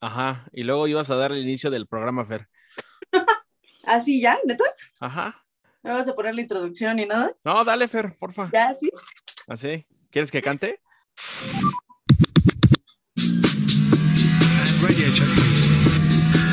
[0.00, 2.48] Ajá, y luego ibas a dar el inicio del programa, Fer.
[3.84, 4.38] ¿Así ya?
[4.46, 4.64] ¿Neta?
[5.00, 5.44] Ajá.
[5.82, 7.32] ¿No vas a poner la introducción ni nada?
[7.44, 8.50] No, dale, Fer, porfa.
[8.52, 8.74] ¿Ya?
[8.74, 8.90] ¿Sí?
[9.48, 9.86] Así.
[10.10, 10.80] ¿Quieres que cante?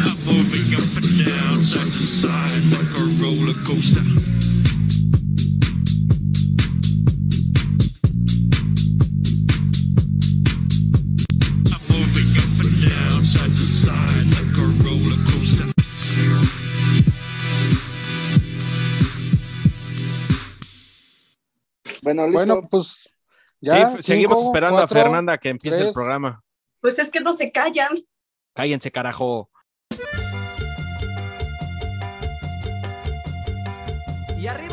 [0.03, 4.56] I'm moving up and down, side to side, like a roller coaster.
[22.07, 22.39] Bueno, listo.
[22.39, 23.09] Bueno, pues
[23.59, 23.97] ya.
[23.97, 26.41] sí, seguimos cinco, esperando cuatro, a Fernanda que empiece el programa.
[26.79, 27.89] Pues es que no se callan.
[28.53, 29.49] Cállense, carajo.
[34.39, 34.66] Y arriba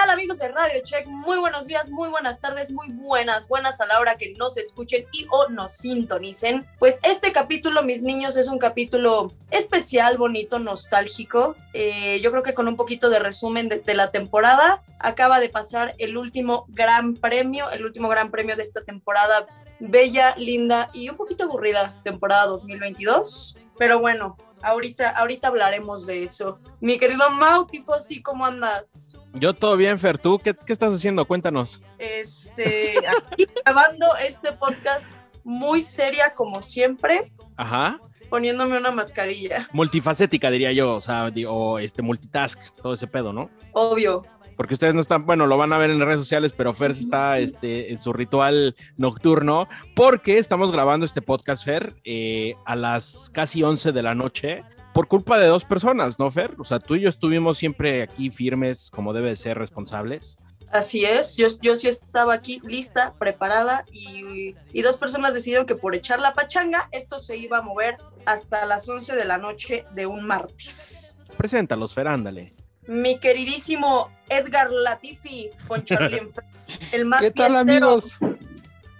[0.00, 1.06] tal amigos de Radio Check?
[1.08, 5.04] Muy buenos días, muy buenas tardes, muy buenas, buenas a la hora que nos escuchen
[5.12, 6.64] y o nos sintonicen.
[6.78, 11.54] Pues este capítulo, mis niños, es un capítulo especial, bonito, nostálgico.
[11.74, 15.50] Eh, yo creo que con un poquito de resumen de, de la temporada, acaba de
[15.50, 19.46] pasar el último gran premio, el último gran premio de esta temporada
[19.80, 23.58] bella, linda y un poquito aburrida, temporada 2022.
[23.76, 26.58] Pero bueno, ahorita, ahorita hablaremos de eso.
[26.80, 29.14] Mi querido Mau, Tifosi, ¿cómo andas?
[29.34, 30.18] Yo todo bien, Fer.
[30.18, 31.24] ¿Tú qué, qué estás haciendo?
[31.24, 31.80] Cuéntanos.
[31.98, 32.94] Este,
[33.30, 35.12] aquí grabando este podcast
[35.44, 37.98] muy seria como siempre, Ajá.
[38.28, 40.96] poniéndome una mascarilla, Multifacética, diría yo.
[40.96, 43.50] O sea, o este multitask, todo ese pedo, ¿no?
[43.72, 44.22] obvio.
[44.56, 46.90] Porque ustedes no están, bueno, lo van a ver en las redes sociales, pero Fer
[46.90, 53.30] está este, en su ritual nocturno, porque estamos grabando este podcast, Fer, eh, a las
[53.32, 54.62] casi 11 de la noche,
[54.92, 56.54] por culpa de dos personas, ¿no, Fer?
[56.58, 60.36] O sea, tú y yo estuvimos siempre aquí firmes, como debe de ser, responsables.
[60.70, 65.74] Así es, yo, yo sí estaba aquí lista, preparada y, y dos personas decidieron que
[65.74, 69.84] por echar la pachanga esto se iba a mover hasta las 11 de la noche
[69.94, 71.16] de un martes.
[71.36, 72.52] Preséntalos, Fer, ándale.
[72.86, 76.22] Mi queridísimo Edgar Latifi con Charlie
[76.92, 77.88] el más ¿Qué tal, fiestero.
[77.88, 78.18] amigos?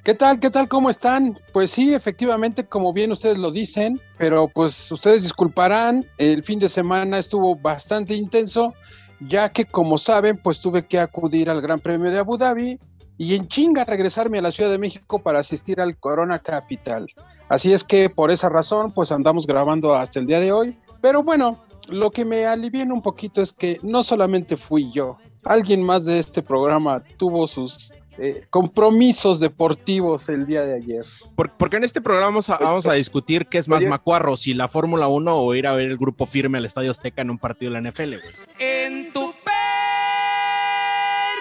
[0.02, 0.40] ¿Qué tal?
[0.40, 0.66] ¿Qué tal?
[0.66, 1.38] ¿Cómo están?
[1.52, 6.70] Pues sí, efectivamente, como bien ustedes lo dicen, pero pues ustedes disculparán, el fin de
[6.70, 8.72] semana estuvo bastante intenso,
[9.20, 12.78] ya que como saben, pues tuve que acudir al Gran Premio de Abu Dhabi
[13.18, 17.06] y en chinga regresarme a la Ciudad de México para asistir al Corona Capital.
[17.50, 21.22] Así es que por esa razón, pues andamos grabando hasta el día de hoy, pero
[21.22, 26.06] bueno, lo que me aliviana un poquito es que no solamente fui yo, alguien más
[26.06, 31.04] de este programa tuvo sus eh, compromisos deportivos el día de ayer.
[31.36, 33.88] Por- porque en este programa vamos a, vamos a discutir qué es más Oye.
[33.88, 37.22] macuarro, si la Fórmula 1 o ir a ver el grupo firme al Estadio Azteca
[37.22, 38.34] en un partido de la NFL, güey.
[38.58, 39.32] En tu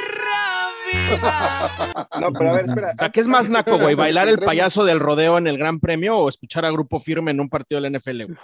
[0.09, 2.07] perra vida.
[2.19, 2.91] No, pero a ver, espera.
[2.95, 3.95] O sea, ¿qué es más naco, güey?
[3.95, 7.39] ¿Bailar el payaso del rodeo en el Gran Premio o escuchar a grupo firme en
[7.39, 8.37] un partido de la NFL, güey?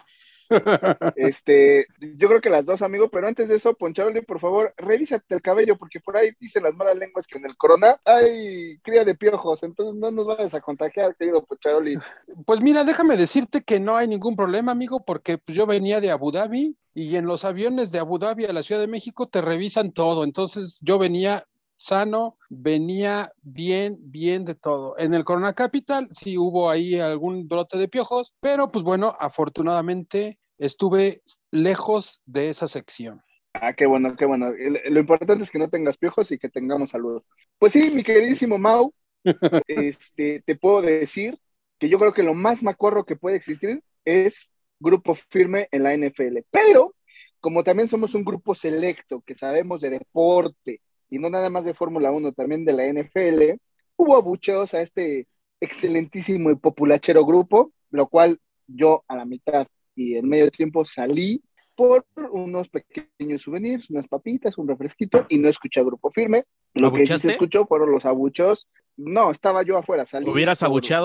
[1.16, 5.36] Este, yo creo que las dos, amigo, pero antes de eso, Poncharoli, por favor, revísate
[5.36, 9.04] el cabello, porque por ahí dicen las malas lenguas que en el corona hay cría
[9.04, 11.98] de piojos, entonces no nos vayas a contagiar, querido Poncharoli.
[12.46, 16.12] Pues mira, déjame decirte que no hay ningún problema, amigo, porque pues, yo venía de
[16.12, 19.42] Abu Dhabi y en los aviones de Abu Dhabi a la Ciudad de México te
[19.42, 20.24] revisan todo.
[20.24, 21.46] Entonces yo venía
[21.78, 24.98] sano, venía bien, bien de todo.
[24.98, 30.40] En el Corona Capital sí hubo ahí algún brote de piojos, pero pues bueno, afortunadamente
[30.58, 31.22] estuve
[31.52, 33.22] lejos de esa sección.
[33.54, 34.52] Ah, qué bueno, qué bueno.
[34.90, 37.22] Lo importante es que no tengas piojos y que tengamos salud.
[37.58, 38.94] Pues sí, mi queridísimo Mau,
[39.68, 41.40] este, te puedo decir
[41.80, 45.94] que yo creo que lo más macorro que puede existir es grupo firme en la
[45.94, 46.40] NFL.
[46.52, 46.96] Pero,
[47.40, 51.74] como también somos un grupo selecto que sabemos de deporte y no nada más de
[51.74, 53.60] Fórmula 1, también de la NFL,
[53.98, 55.28] hubo abucheos a este
[55.62, 61.42] excelentísimo y populachero grupo, lo cual yo a la mitad y en medio tiempo salí
[61.76, 66.46] por unos pequeños souvenirs, unas papitas, un refresquito y no escuché a grupo firme.
[66.74, 68.70] Lo que sí se escuchó fueron los abuchos.
[68.98, 70.30] No, estaba yo afuera, salí.
[70.30, 70.64] ¿Hubieras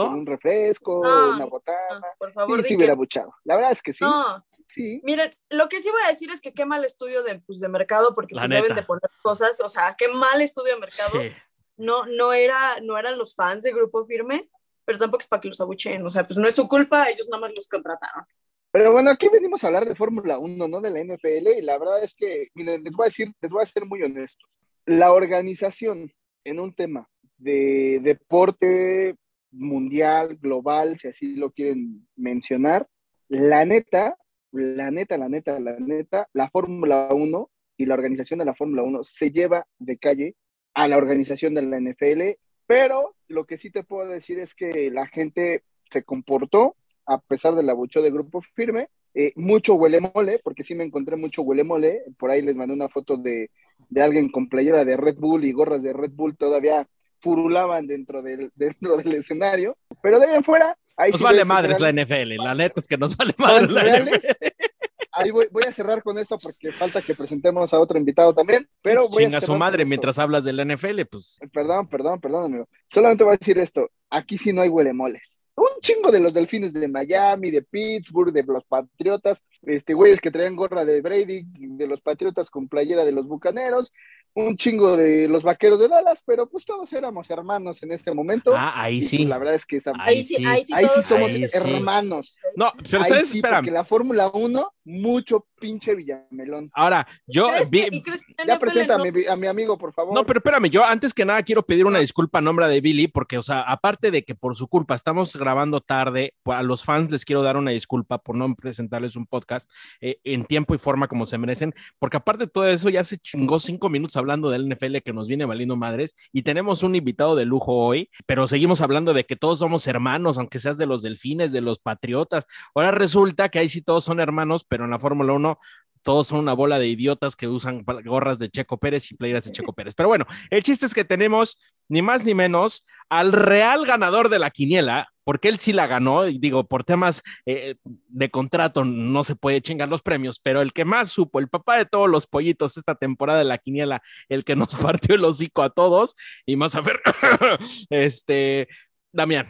[0.08, 2.06] con un refresco, No, una no, botana.
[2.18, 3.34] por favor, Sí, sí que- hubiera abuchado.
[3.44, 4.04] La verdad es que sí.
[4.04, 5.00] No, Sí.
[5.04, 7.68] miren, lo que sí voy a decir es que qué mal estudio de, pues, de
[7.68, 11.20] mercado, porque pues, deben de poner cosas, o sea, qué mal estudio de mercado.
[11.20, 11.32] Sí.
[11.76, 14.50] No, no, era, no eran los fans de Grupo Firme,
[14.84, 17.28] pero tampoco es para que los abucheen, o sea, pues no es su culpa, ellos
[17.28, 18.24] nada más los contrataron.
[18.72, 21.78] Pero bueno, aquí venimos a hablar de Fórmula 1, no de la NFL, y la
[21.78, 24.48] verdad es que, miren, les voy a decir, les voy a ser muy honestos.
[24.86, 26.12] La organización
[26.44, 27.08] en un tema
[27.38, 29.16] de deporte
[29.50, 32.86] mundial, global, si así lo quieren mencionar,
[33.28, 34.16] la neta,
[34.52, 38.82] la neta, la neta, la neta, la Fórmula 1 y la organización de la Fórmula
[38.82, 40.36] 1 se lleva de calle
[40.74, 44.90] a la organización de la NFL, pero lo que sí te puedo decir es que
[44.90, 46.76] la gente se comportó,
[47.06, 51.16] a pesar del abucheo de grupo firme, eh, mucho huele mole, porque sí me encontré
[51.16, 53.50] mucho huele mole, por ahí les mandé una foto de,
[53.88, 56.88] de alguien con playera de Red Bull y gorras de Red Bull todavía
[57.18, 61.44] furulaban dentro del, dentro del escenario, pero de ahí en fuera, ahí Nos sí vale
[61.44, 64.00] madres la NFL, la neta es que nos vale madres la.
[64.00, 64.16] NFL.
[65.12, 68.68] Ahí voy, voy a cerrar con esto porque falta que presentemos a otro invitado también,
[68.80, 72.44] pero voy Chinga a su madre mientras hablas de la NFL, pues Perdón, perdón, perdón,
[72.44, 72.68] amigo.
[72.86, 73.90] Solamente voy a decir esto.
[74.08, 75.22] Aquí sí no hay huele moles.
[75.56, 80.30] Un chingo de los delfines de Miami, de Pittsburgh, de los Patriotas, este güeyes que
[80.30, 83.92] traían gorra de Brady, de los Patriotas con playera de los Bucaneros,
[84.34, 88.54] un chingo de los Vaqueros de Dallas, pero pues todos éramos hermanos en este momento.
[88.56, 89.16] ah, ahí Y, sí.
[89.18, 90.44] pues, la verdad es que esa- Ahí Ahí sí, sí.
[90.46, 91.58] ahí sí, ahí sí todos somos Ahí sí.
[91.58, 92.38] hermanos.
[92.56, 93.56] No, pero Ahí sabes, sí, espera.
[93.58, 96.70] porque la Fórmula 1, mucho pinche Villamelón.
[96.74, 100.14] Ahora, yo ¿Crees vi- que- crees Ya presenta a mi, a mi amigo, por favor.
[100.14, 103.08] No, pero espérame, yo antes que nada quiero pedir una disculpa a nombre de Billy,
[103.08, 106.82] porque, o sea, aparte de que por su culpa estamos grabando tarde, pues, a los
[106.84, 109.70] fans les quiero dar una disculpa por no presentarles un podcast
[110.00, 113.18] eh, en tiempo y forma como se merecen, porque aparte de todo eso, ya se
[113.18, 117.36] chingó cinco minutos hablando del NFL que nos viene valiendo madres y tenemos un invitado
[117.36, 121.02] de lujo hoy, pero seguimos hablando de que todos somos hermanos, aunque seas de los
[121.02, 122.46] delfines, de los patriotas.
[122.74, 125.58] Ahora resulta que ahí sí todos son hermanos, pero en la Fórmula 1
[126.02, 129.52] todos son una bola de idiotas que usan gorras de Checo Pérez y playeras de
[129.52, 129.94] Checo Pérez.
[129.94, 134.38] Pero bueno, el chiste es que tenemos ni más ni menos al real ganador de
[134.38, 139.24] la quiniela, porque él sí la ganó, y digo, por temas eh, de contrato no
[139.24, 142.26] se puede chingar los premios, pero el que más supo, el papá de todos los
[142.26, 146.14] pollitos esta temporada de la quiniela, el que nos partió el hocico a todos,
[146.46, 147.00] y más a ver,
[147.90, 148.68] este,
[149.12, 149.46] Damián.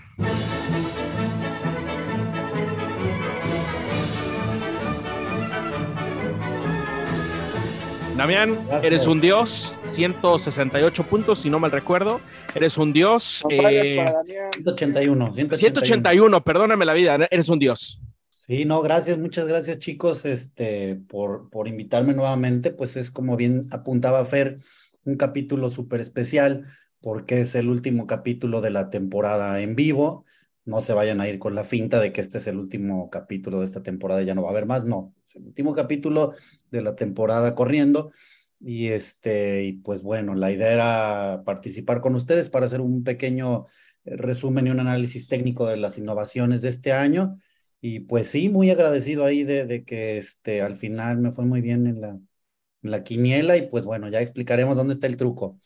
[8.20, 8.84] Damián, Gracias.
[8.84, 12.20] eres un dios, 168 puntos, si no mal recuerdo.
[12.54, 13.40] Eres un dios.
[13.40, 14.50] Fanfarrias eh, para Damián.
[14.52, 15.56] 181, 181.
[15.56, 17.98] 181, perdóname la vida, eres un dios.
[18.46, 23.62] Sí, no, gracias, muchas gracias chicos, este, por, por invitarme nuevamente, pues es como bien
[23.70, 24.58] apuntaba Fer,
[25.06, 26.66] un capítulo súper especial,
[27.00, 30.26] porque es el último capítulo de la temporada en vivo,
[30.64, 33.60] no se vayan a ir con la finta de que este es el último capítulo
[33.60, 36.34] de esta temporada, ya no va a haber más, no, es el último capítulo
[36.70, 38.12] de la temporada corriendo,
[38.60, 43.66] y este, y pues bueno, la idea era participar con ustedes para hacer un pequeño
[44.04, 47.38] eh, resumen y un análisis técnico de las innovaciones de este año.
[47.80, 51.62] Y pues sí, muy agradecido ahí de, de que este, al final me fue muy
[51.62, 55.58] bien en la, en la quiniela y pues bueno, ya explicaremos dónde está el truco.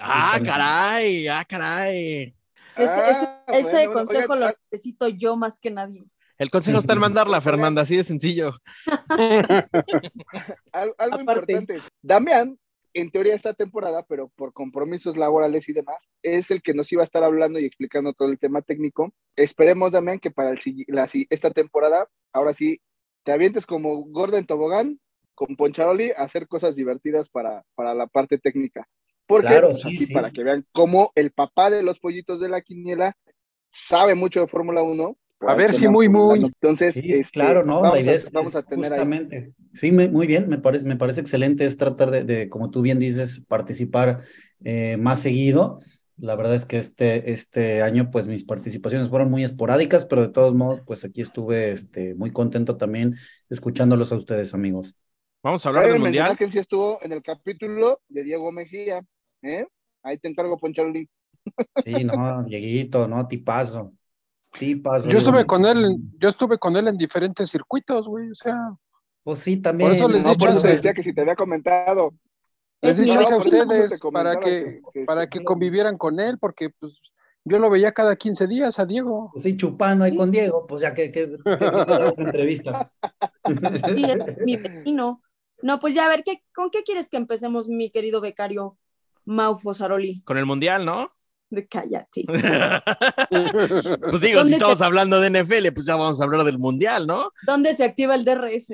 [0.00, 2.34] Ah, caray, ah, caray.
[2.76, 6.04] Ese, ese- Ah, ese bueno, consejo lo necesito yo más que nadie.
[6.38, 8.52] El consejo está en mandarla, Fernanda, así de sencillo.
[10.72, 11.52] Al- algo Aparte.
[11.52, 11.80] importante.
[12.02, 12.58] Damián,
[12.94, 17.02] en teoría esta temporada, pero por compromisos laborales y demás, es el que nos iba
[17.02, 19.12] a estar hablando y explicando todo el tema técnico.
[19.36, 20.58] Esperemos, Damián, que para el,
[20.88, 22.80] la, esta temporada, ahora sí,
[23.24, 25.00] te avientes como Gordon Tobogán
[25.34, 28.88] con Poncharoli a hacer cosas divertidas para, para la parte técnica.
[29.26, 30.14] Porque, Claro, sí, así sí.
[30.14, 33.16] para que vean cómo el papá de los pollitos de la quiniela
[33.68, 35.16] sabe mucho de Fórmula 1.
[35.44, 36.52] A ver si muy, muy.
[36.60, 37.80] Entonces, Sí, este, claro, ¿no?
[37.80, 39.12] vamos, la idea a, es, vamos es a tener ahí.
[39.74, 42.82] Sí, me- muy bien, me parece, me parece excelente es tratar de, de, como tú
[42.82, 44.20] bien dices, participar
[44.64, 45.80] eh, más seguido.
[46.16, 50.30] La verdad es que este, este año, pues mis participaciones fueron muy esporádicas, pero de
[50.30, 53.16] todos modos, pues aquí estuve este, muy contento también
[53.50, 54.96] escuchándolos a ustedes, amigos.
[55.42, 56.36] Vamos a hablar del mundial.
[56.36, 59.02] que sí estuvo en el capítulo de Diego Mejía,
[59.42, 59.66] ¿eh?
[60.02, 61.08] Ahí te encargo, Poncharoli.
[61.84, 63.92] Sí, no, Dieguito, no, tipazo.
[64.58, 65.08] Tipazo.
[65.08, 68.30] Yo estuve con él, yo estuve con él en diferentes circuitos, güey.
[68.30, 68.56] O sea,
[69.22, 69.92] Pues sí, también.
[69.92, 70.32] eso les ¿no?
[70.32, 72.12] he por eso decía que si te había comentado.
[72.80, 75.98] les Es di mi chance a por ustedes para que, que- para este, que convivieran
[75.98, 76.98] con él, porque pues
[77.44, 79.30] yo lo veía cada 15 días a Diego.
[79.32, 82.92] Pues sí, chupando ahí con Diego, pues ya que, que, que- que- entrevista.
[83.96, 85.22] Sí, es mi vecino.
[85.62, 88.78] No, pues ya a ver, ¿qué, ¿con qué quieres que empecemos, mi querido becario
[89.24, 90.22] Mau Fosaroli?
[90.22, 91.08] Con el mundial, ¿no?
[91.50, 92.24] De cállate.
[92.26, 96.58] pues digo, si ¿Dónde estamos se- hablando de NFL, pues ya vamos a hablar del
[96.58, 97.30] mundial, ¿no?
[97.46, 98.68] ¿Dónde se activa el DRS?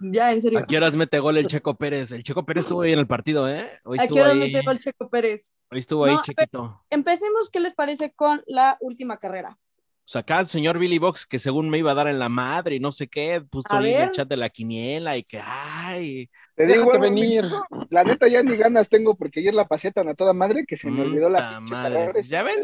[0.00, 0.58] Ya, en serio.
[0.58, 2.10] ¿A qué horas mete gol el Checo Pérez?
[2.12, 3.68] El Checo Pérez estuvo ahí en el partido, ¿eh?
[3.84, 5.54] Hoy ¿A qué hora ahí, metió el Checo Pérez?
[5.70, 6.82] hoy estuvo ahí, No, chiquito.
[6.90, 9.56] Empecemos, ¿qué les parece con la última carrera?
[10.04, 12.76] Pues acá el señor Billy Box, que según me iba a dar en la madre
[12.76, 16.28] y no sé qué, puso ahí en el chat de la quiniela y que, ay,
[16.56, 17.44] Te digo, venir.
[17.90, 20.76] La neta ya ni ganas tengo porque ayer la pasé tan a toda madre que
[20.76, 22.24] se me olvidó la madre.
[22.24, 22.62] ¿Ya ves?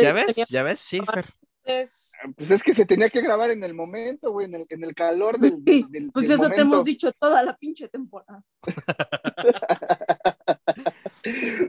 [0.00, 0.48] ¿ya ves?
[0.48, 0.80] ¿Ya ves?
[0.80, 1.26] Sí, Fer.
[1.64, 4.82] Es- Pues es que se tenía que grabar en el momento, güey, en el, en
[4.82, 8.42] el calor del, Sí, del- Pues del eso te hemos dicho toda la pinche temporada.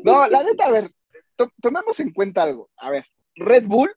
[0.04, 0.92] No, la neta, a ver,
[1.36, 2.70] to- tomemos en cuenta algo.
[2.78, 3.06] A ver,
[3.36, 3.92] Red Bull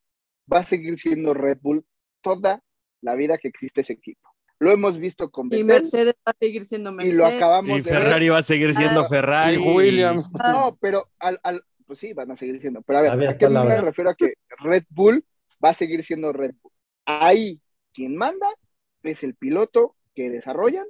[0.52, 1.84] va a seguir siendo Red Bull
[2.22, 2.62] toda
[3.00, 4.28] la vida que existe ese equipo.
[4.60, 7.16] Lo hemos visto con Y Vettel Mercedes va a seguir siendo y Mercedes.
[7.18, 8.02] lo acabamos Y de ver.
[8.02, 9.08] Ferrari va a seguir siendo Ah.
[9.08, 9.56] Ferrari.
[9.56, 10.30] Y Williams.
[10.32, 12.80] No, pero al, al, pues sí, van a seguir siendo.
[12.82, 15.24] Pero a ver, A ver, ¿a qué me refiero a que Red Bull
[15.62, 16.72] va a seguir siendo Red Bull?
[17.04, 17.60] Ahí
[17.92, 18.48] quien manda
[19.02, 20.86] es el piloto que desarrollan,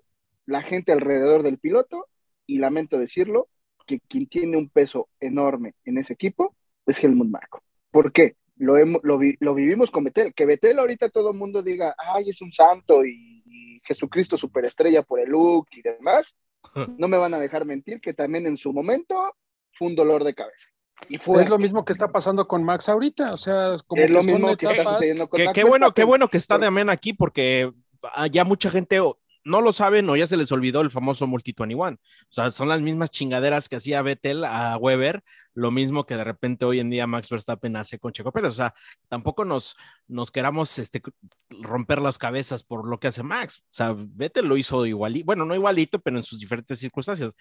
[0.46, 2.06] la gente alrededor del piloto,
[2.46, 3.48] y lamento decirlo,
[3.86, 6.54] que quien tiene un peso enorme en ese equipo
[6.86, 7.62] es Helmut Marko.
[7.90, 8.36] ¿Por qué?
[8.56, 10.32] Lo, hemos- lo, vi- lo vivimos con Betel.
[10.34, 15.02] Que Betel ahorita todo el mundo diga, ay, es un santo y, y Jesucristo superestrella
[15.02, 16.36] por el look y demás.
[16.98, 19.34] No me van a dejar mentir que también en su momento
[19.72, 20.68] fue un dolor de cabeza.
[21.08, 24.00] Y fue Es lo mismo que está pasando con Max ahorita, o sea, es como
[24.00, 26.38] Es que lo mismo que está sucediendo con Qué, Max qué bueno, qué bueno que
[26.38, 27.70] está de amén aquí porque
[28.14, 28.98] ah, ya mucha gente
[29.44, 31.92] no lo saben o ya se les olvidó el famoso Multi 21.
[31.92, 31.98] O
[32.30, 35.22] sea, son las mismas chingaderas que hacía Vettel a Weber,
[35.52, 38.52] lo mismo que de repente hoy en día Max Verstappen hace con Checo Pérez.
[38.52, 38.74] O sea,
[39.08, 39.76] tampoco nos,
[40.08, 41.02] nos queramos este,
[41.50, 43.62] romper las cabezas por lo que hace Max.
[43.64, 47.34] O sea, Vettel lo hizo igualito, bueno, no igualito, pero en sus diferentes circunstancias.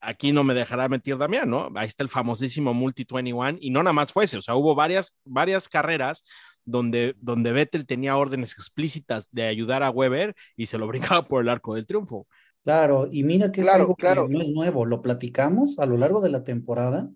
[0.00, 1.70] Aquí no me dejará mentir Damián, ¿no?
[1.74, 4.74] Ahí está el famosísimo Multi 21 y no nada más fue ese, o sea, hubo
[4.74, 6.22] varias, varias carreras
[6.66, 11.42] donde, donde Vettel tenía órdenes explícitas de ayudar a Weber y se lo brincaba por
[11.42, 12.26] el arco del triunfo.
[12.64, 14.28] Claro, y mira que es Claro, algo que claro.
[14.28, 17.08] no es nuevo, lo platicamos a lo largo de la temporada.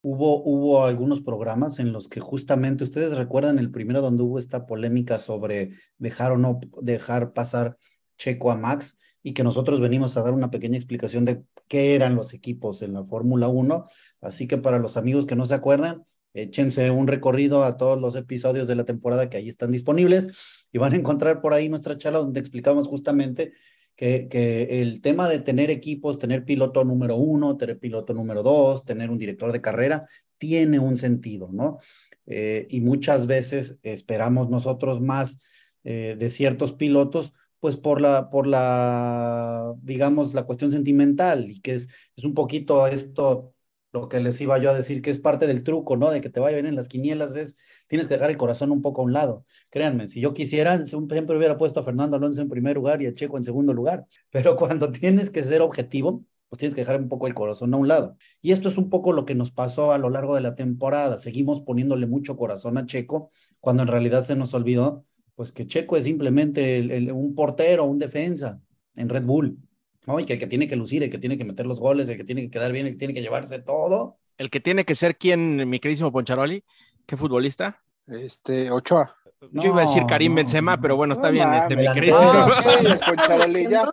[0.00, 4.66] Hubo, hubo algunos programas en los que justamente, ustedes recuerdan el primero donde hubo esta
[4.66, 7.76] polémica sobre dejar o no dejar pasar
[8.16, 12.14] Checo a Max y que nosotros venimos a dar una pequeña explicación de qué eran
[12.14, 13.86] los equipos en la Fórmula 1.
[14.22, 18.16] Así que para los amigos que no se acuerdan, échense un recorrido a todos los
[18.16, 20.28] episodios de la temporada que ahí están disponibles
[20.72, 23.52] y van a encontrar por ahí nuestra charla donde explicamos justamente
[23.96, 28.84] que, que el tema de tener equipos, tener piloto número uno, tener piloto número dos,
[28.84, 31.78] tener un director de carrera, tiene un sentido, ¿no?
[32.26, 35.38] Eh, y muchas veces esperamos nosotros más
[35.84, 41.74] eh, de ciertos pilotos, pues por la, por la, digamos, la cuestión sentimental, y que
[41.74, 43.53] es, es un poquito esto,
[43.94, 46.10] lo que les iba yo a decir, que es parte del truco, ¿no?
[46.10, 48.82] De que te vaya bien en las quinielas, es, tienes que dejar el corazón un
[48.82, 49.46] poco a un lado.
[49.70, 53.14] Créanme, si yo quisiera, siempre hubiera puesto a Fernando Alonso en primer lugar y a
[53.14, 57.08] Checo en segundo lugar, pero cuando tienes que ser objetivo, pues tienes que dejar un
[57.08, 58.16] poco el corazón a un lado.
[58.42, 61.16] Y esto es un poco lo que nos pasó a lo largo de la temporada.
[61.16, 65.04] Seguimos poniéndole mucho corazón a Checo, cuando en realidad se nos olvidó,
[65.36, 68.60] pues que Checo es simplemente un portero, un defensa
[68.96, 69.56] en Red Bull.
[70.06, 70.20] ¿No?
[70.20, 72.16] Y que el que tiene que lucir, el que tiene que meter los goles, el
[72.16, 74.18] que tiene que quedar bien, el que tiene que llevarse todo.
[74.38, 76.64] El que tiene que ser quien, mi queridísimo Poncharoli,
[77.06, 77.82] ¿qué futbolista?
[78.06, 79.16] Este, Ochoa.
[79.52, 82.22] Yo iba a decir Karim no, Benzema, pero bueno, está No bien, este, mi queridísimo.
[82.22, 82.62] Ah,
[82.94, 83.84] ok, Poncharoli, ya.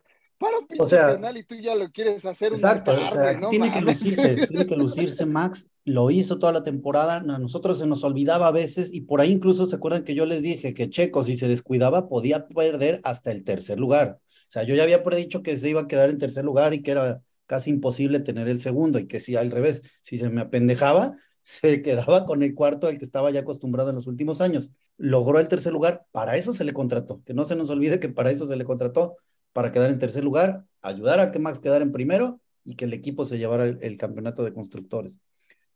[0.42, 3.12] Para un pinche O sea, penal y tú ya lo quieres hacer Exacto, altar, o
[3.12, 7.38] sea, no tiene que lucirse, tiene que lucirse Max, lo hizo toda la temporada, a
[7.38, 10.42] nosotros se nos olvidaba a veces y por ahí incluso se acuerdan que yo les
[10.42, 14.18] dije que Checo si se descuidaba podía perder hasta el tercer lugar.
[14.20, 16.82] O sea, yo ya había predicho que se iba a quedar en tercer lugar y
[16.82, 20.42] que era casi imposible tener el segundo y que si al revés, si se me
[20.42, 24.72] apendejaba, se quedaba con el cuarto al que estaba ya acostumbrado en los últimos años.
[24.98, 28.10] Logró el tercer lugar, para eso se le contrató, que no se nos olvide que
[28.10, 29.18] para eso se le contrató,
[29.54, 32.94] para quedar en tercer lugar, ayudar a que Max quedara en primero y que el
[32.94, 35.20] equipo se llevara el, campeonato de constructores.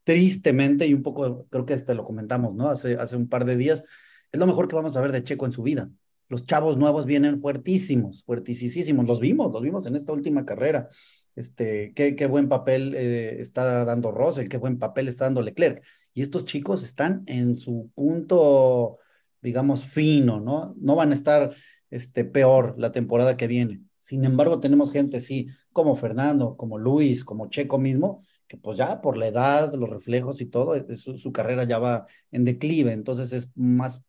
[0.03, 2.69] Tristemente, y un poco, creo que este lo comentamos, ¿no?
[2.69, 3.83] Hace, hace un par de días,
[4.31, 5.89] es lo mejor que vamos a ver de Checo en su vida.
[6.27, 9.05] Los chavos nuevos vienen fuertísimos, fuertisísimos.
[9.05, 10.89] Los vimos, los vimos en esta última carrera.
[11.35, 15.83] Este, qué, qué buen papel eh, está dando Russell, qué buen papel está dando Leclerc.
[16.13, 18.99] Y estos chicos están en su punto,
[19.41, 20.73] digamos, fino, ¿no?
[20.77, 21.53] No van a estar
[21.89, 23.81] este, peor la temporada que viene.
[23.99, 29.01] Sin embargo, tenemos gente, sí, como Fernando, como Luis, como Checo mismo, que pues ya
[29.01, 32.91] por la edad, los reflejos y todo, su, carrera ya va en declive.
[32.93, 34.03] Entonces es más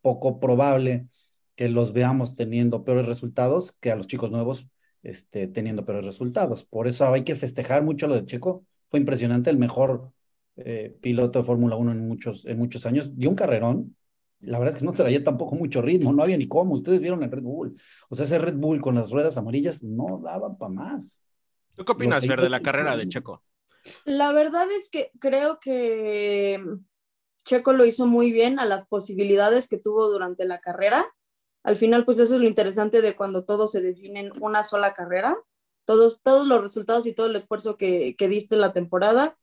[0.00, 1.08] poco probable
[1.56, 4.68] que los veamos teniendo peores resultados que a los chicos nuevos
[5.02, 6.64] este, teniendo peores resultados.
[6.64, 8.64] Por eso hay que festejar mucho lo de Checo.
[8.90, 10.12] Fue impresionante, el mejor
[10.56, 13.16] eh, piloto de Fórmula 1 en muchos, en muchos años.
[13.16, 13.96] Dio un carrerón.
[14.42, 16.74] La verdad es que no traía tampoco mucho ritmo, no había ni cómo.
[16.74, 17.74] Ustedes vieron el Red Bull.
[18.08, 21.22] O sea, ese Red Bull con las ruedas amarillas no daba para más.
[21.76, 23.42] ¿Tú qué opinas, Fer, de la Checo- carrera de Checo?
[24.04, 26.62] La verdad es que creo que
[27.44, 31.06] Checo lo hizo muy bien a las posibilidades que tuvo durante la carrera.
[31.64, 34.92] Al final, pues eso es lo interesante de cuando todo se define en una sola
[34.94, 35.36] carrera.
[35.84, 39.36] Todos, todos los resultados y todo el esfuerzo que, que diste en la temporada,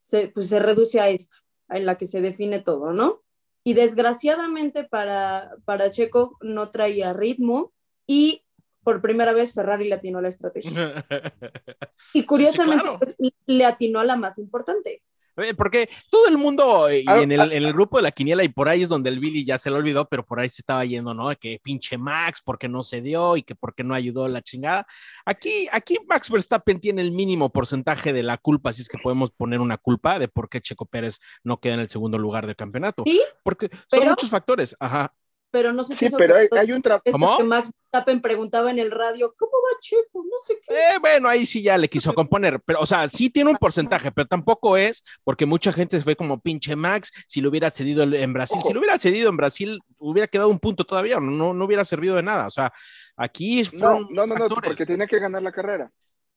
[0.00, 1.36] se, pues se reduce a esta,
[1.70, 3.22] en la que se define todo, ¿no?
[3.66, 7.72] Y desgraciadamente para, para Checo no traía ritmo
[8.06, 8.44] y
[8.84, 11.04] por primera vez Ferrari le atinó la estrategia.
[12.12, 13.00] Y curiosamente claro.
[13.46, 15.02] le atinó a la más importante.
[15.36, 18.02] Eh, Porque todo el mundo eh, y Ah, en, el, ah, en el grupo de
[18.04, 20.40] la quiniela y por ahí es donde el Billy ya se lo olvidó, pero por
[20.40, 21.28] ahí se estaba yendo, ¿no?
[21.28, 24.86] De Que pinche Max, porque no se dio y que porque no ayudó la chingada.
[25.24, 29.30] Aquí, aquí Max Verstappen tiene el mínimo porcentaje de la culpa, si es que podemos
[29.30, 32.56] poner una culpa de por qué Checo Pérez no queda en el segundo lugar del
[32.56, 33.02] campeonato.
[33.06, 34.74] Sí, Porque son pero- muchos factores.
[34.80, 35.12] Ajá.
[35.50, 37.04] Pero no sé Sí, si pero hay, hay un trabajo.
[37.12, 37.38] ¿Cómo?
[37.38, 40.22] que Max Verstappen preguntaba en el radio, ¿cómo va Checo?
[40.24, 40.74] No sé qué.
[40.74, 44.12] Eh, bueno, ahí sí ya le quiso componer, pero, o sea, sí tiene un porcentaje,
[44.12, 48.32] pero tampoco es porque mucha gente fue como pinche Max si lo hubiera cedido en
[48.32, 48.58] Brasil.
[48.58, 48.68] Ojo.
[48.68, 52.16] Si lo hubiera cedido en Brasil, hubiera quedado un punto todavía, no, no hubiera servido
[52.16, 52.46] de nada.
[52.46, 52.72] O sea,
[53.16, 55.90] aquí No, no, no, no, porque tenía que ganar la carrera.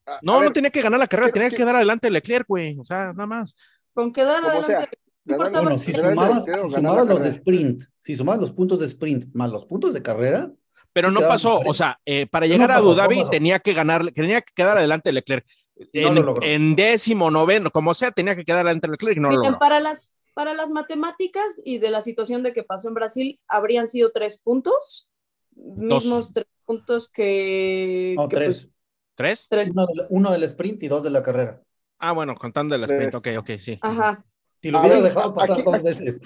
[0.05, 2.11] A- a No, no ver, tenía que ganar la carrera, tenía que quedar adelante de
[2.11, 2.79] Leclerc, güey.
[2.79, 3.55] O sea, nada más.
[3.93, 4.67] Con quedar adelante.
[4.67, 4.89] sea,
[5.35, 9.65] Bueno, si sumabas, si los de sprint, si sumabas los puntos de sprint más los
[9.65, 10.51] puntos de carrera,
[10.93, 13.29] Pero Sí no pasó, o sea, eh, para llegar no a pasó, no pasó.
[13.29, 15.45] tenía que ganar, tenía que quedar adelante de Leclerc.
[15.93, 16.45] En, lo logró.
[16.45, 19.57] en décimo, noveno, como sea, tenía que quedar adelante de Leclerc y no lo Miren,
[19.59, 23.87] para las, para las matemáticas y de la situación de que pasó en Brasil, habrían
[23.87, 25.07] sido tres puntos.
[25.55, 28.13] Mismos tres puntos que.
[28.17, 28.63] no, que, tres.
[28.63, 28.73] pues,
[29.15, 29.47] ¿Tres?
[29.49, 29.71] tres.
[29.71, 31.61] Uno, del, uno del sprint y dos de la carrera.
[31.97, 33.37] Ah, bueno, contando el sprint, Tres.
[33.37, 33.77] ok, ok, sí.
[33.81, 34.23] Ajá.
[34.61, 36.19] Si lo hubiera ver, dejado pasar aquí- dos veces.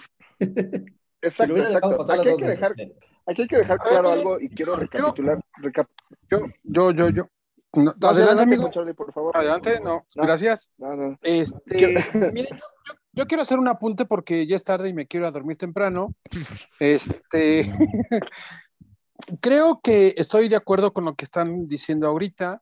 [1.22, 2.72] Exacto, Aquí hay que dejar,
[3.25, 5.40] aquí hay que dejar claro algo y quiero recapitular.
[5.62, 5.88] recap-
[6.30, 7.30] Yo, yo, yo, yo.
[7.75, 8.70] No, No, adelante, amigo.
[8.70, 9.36] Charlie, por favor.
[9.36, 10.24] Adelante, no, No.
[10.24, 10.70] gracias.
[10.78, 11.18] No, no.
[11.22, 12.02] Este, Quiero-
[12.34, 15.25] miren, yo, yo- yo quiero hacer un apunte porque ya es tarde y me quiero
[15.25, 16.13] ir a dormir temprano.
[16.80, 17.72] Este,
[19.40, 22.62] creo que estoy de acuerdo con lo que están diciendo ahorita,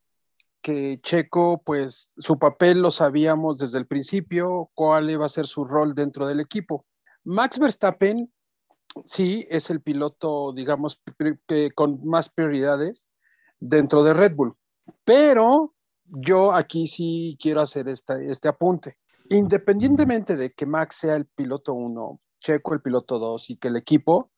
[0.62, 5.66] que Checo, pues su papel lo sabíamos desde el principio, cuál iba a ser su
[5.66, 6.86] rol dentro del equipo.
[7.24, 8.32] Max Verstappen,
[9.06, 11.02] sí, es el piloto, digamos,
[11.48, 13.10] que con más prioridades
[13.60, 14.56] dentro de Red Bull,
[15.04, 15.74] pero
[16.06, 18.98] yo aquí sí quiero hacer esta, este apunte.
[19.30, 23.78] Independientemente de que Max sea el piloto 1, Checo el piloto 2 y que el
[23.78, 24.32] equipo,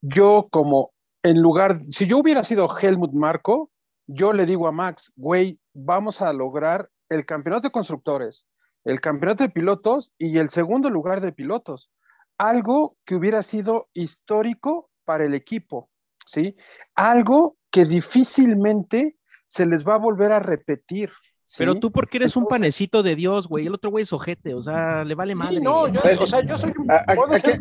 [0.00, 0.92] yo como
[1.22, 3.70] en lugar, si yo hubiera sido Helmut Marco,
[4.08, 8.44] yo le digo a Max, güey, vamos a lograr el campeonato de constructores,
[8.84, 11.90] el campeonato de pilotos y el segundo lugar de pilotos.
[12.38, 15.90] Algo que hubiera sido histórico para el equipo,
[16.26, 16.56] ¿sí?
[16.94, 21.10] Algo que difícilmente se les va a volver a repetir.
[21.44, 21.56] ¿sí?
[21.58, 23.66] Pero tú porque eres un panecito de Dios, güey.
[23.66, 25.60] El otro güey es ojete, o sea, le vale Sí, madre.
[25.60, 27.04] no, yo, Pero- o sea, yo soy un- A-
[27.38, 27.60] ser-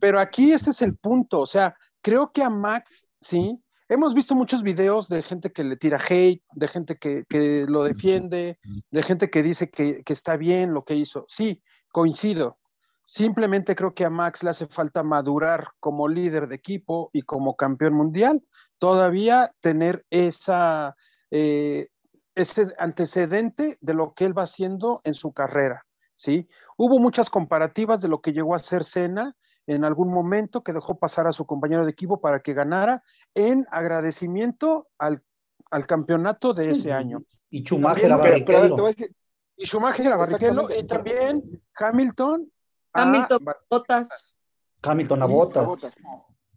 [0.00, 3.58] pero aquí ese es el punto, o sea, creo que a Max, sí,
[3.88, 7.84] hemos visto muchos videos de gente que le tira hate, de gente que, que lo
[7.84, 8.58] defiende,
[8.90, 11.24] de gente que dice que, que está bien lo que hizo.
[11.28, 12.58] Sí, coincido.
[13.04, 17.56] Simplemente creo que a Max le hace falta madurar como líder de equipo y como
[17.56, 18.42] campeón mundial,
[18.78, 20.94] todavía tener esa,
[21.30, 21.88] eh,
[22.34, 26.48] ese antecedente de lo que él va haciendo en su carrera, ¿sí?
[26.76, 29.34] Hubo muchas comparativas de lo que llegó a ser Cena
[29.68, 33.02] en algún momento que dejó pasar a su compañero de equipo para que ganara
[33.34, 35.22] en agradecimiento al,
[35.70, 37.22] al campeonato de ese año.
[37.50, 39.14] Y Schumacher a Pero- Pero, pero a a decir,
[39.56, 42.50] Y Schumacher a Barrichello y también Hamilton.
[42.94, 44.38] a Hamilton, Bar- Botas.
[44.82, 45.70] Hamilton a botas.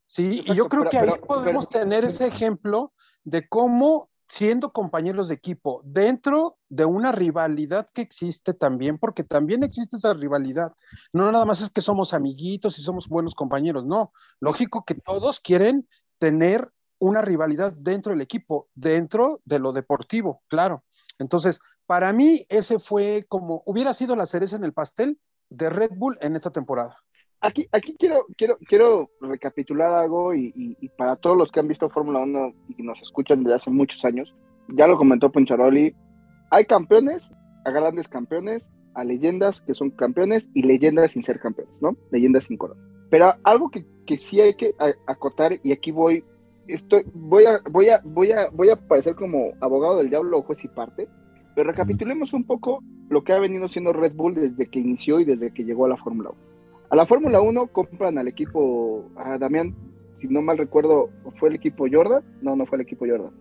[0.08, 2.94] Sí, y yo creo pero- que ahí pero- podemos tener ese ejemplo
[3.24, 9.62] de cómo siendo compañeros de equipo dentro de una rivalidad que existe también, porque también
[9.62, 10.72] existe esa rivalidad.
[11.12, 14.14] No nada más es que somos amiguitos y somos buenos compañeros, no.
[14.40, 15.86] Lógico que todos quieren
[16.18, 20.86] tener una rivalidad dentro del equipo, dentro de lo deportivo, claro.
[21.20, 25.92] Entonces, para mí ese fue como hubiera sido la cereza en el pastel de Red
[25.98, 26.96] Bull en esta temporada.
[27.42, 31.68] Aquí, aquí quiero, quiero, quiero recapitular algo y, y- y para todos los que han
[31.68, 34.36] visto Fórmula 1 y nos escuchan desde hace muchos años,
[34.68, 35.96] ya lo comentó Poncharoli,
[36.52, 37.32] hay campeones,
[37.66, 41.96] a grandes campeones, a leyendas que son campeones y leyendas sin ser campeones, ¿no?
[42.12, 42.80] Leyendas sin corona.
[43.10, 44.76] Pero algo que, que sí hay que
[45.08, 46.24] acotar, y aquí voy,
[46.68, 50.44] estoy, voy, a, voy, a, voy, a, voy a parecer como abogado del diablo o
[50.44, 51.08] juez y parte,
[51.56, 55.26] pero recapitulemos un poco lo que ha venido siendo Red Bull desde que inició y
[55.26, 56.51] desde que llegó a la Fórmula 1.
[56.92, 59.74] A la Fórmula 1 compran al equipo, a Damián,
[60.20, 62.22] si no mal recuerdo, ¿fue el equipo Jordan?
[62.42, 63.32] No, no fue el equipo Jordan.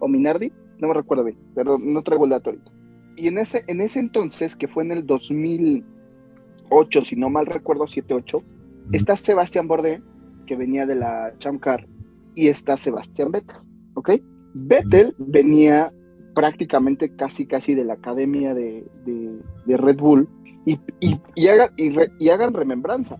[0.00, 0.52] ¿O Minardi?
[0.78, 2.68] No me recuerdo bien, pero no traigo el dato ahorita.
[3.16, 7.84] Y en ese, en ese entonces, que fue en el 2008, si no mal recuerdo,
[7.84, 8.42] 7-8,
[8.90, 10.02] está Sebastián Bourdais,
[10.44, 11.86] que venía de la Champ Car,
[12.34, 13.56] y está Sebastián Vettel,
[13.94, 14.14] ¿ok?
[14.54, 15.92] Vettel venía
[16.36, 20.28] prácticamente casi casi de la academia de, de- de Red Bull
[20.66, 23.16] y, y- y hagan, y, re- y hagan remembranza.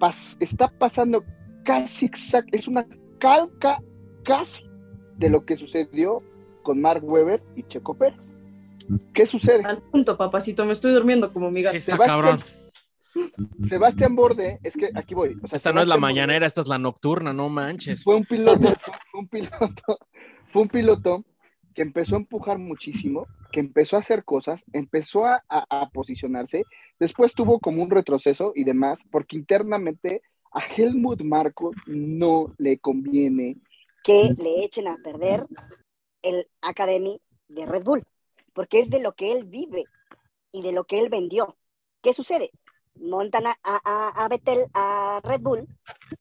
[0.00, 1.22] Pas- está pasando
[1.62, 2.86] casi exact, es una
[3.18, 3.82] calca
[4.24, 4.64] casi
[5.18, 6.22] de lo que sucedió
[6.62, 8.18] con Mark Webber y Checo Pérez.
[9.12, 9.62] ¿Qué sucede?
[9.64, 11.76] Al punto, papacito, me estoy durmiendo como mi Sí, gato.
[11.76, 12.40] está Sebastián- cabrón.
[13.68, 15.36] Sebastián Borde, es que aquí voy.
[15.42, 18.04] o sea, Esta no es la Sebastián Borde mañanera, esta es la nocturna, no manches.
[18.04, 18.72] Fue un piloto,
[19.10, 19.98] fue un piloto,
[20.52, 21.24] fue un piloto
[21.78, 25.44] que empezó a empujar muchísimo, que empezó a hacer cosas, empezó a,
[25.92, 26.64] posicionarse,
[26.98, 33.58] después tuvo como un retroceso y demás, porque internamente a Helmut Marco no le conviene
[34.02, 35.46] que le echen a perder
[36.22, 38.02] el Academy de Red Bull,
[38.54, 39.84] porque es de lo que él vive
[40.50, 41.56] y de lo que él vendió.
[42.02, 42.50] ¿Qué sucede?
[42.96, 45.68] Montan a, a, a Vettel a Red Bull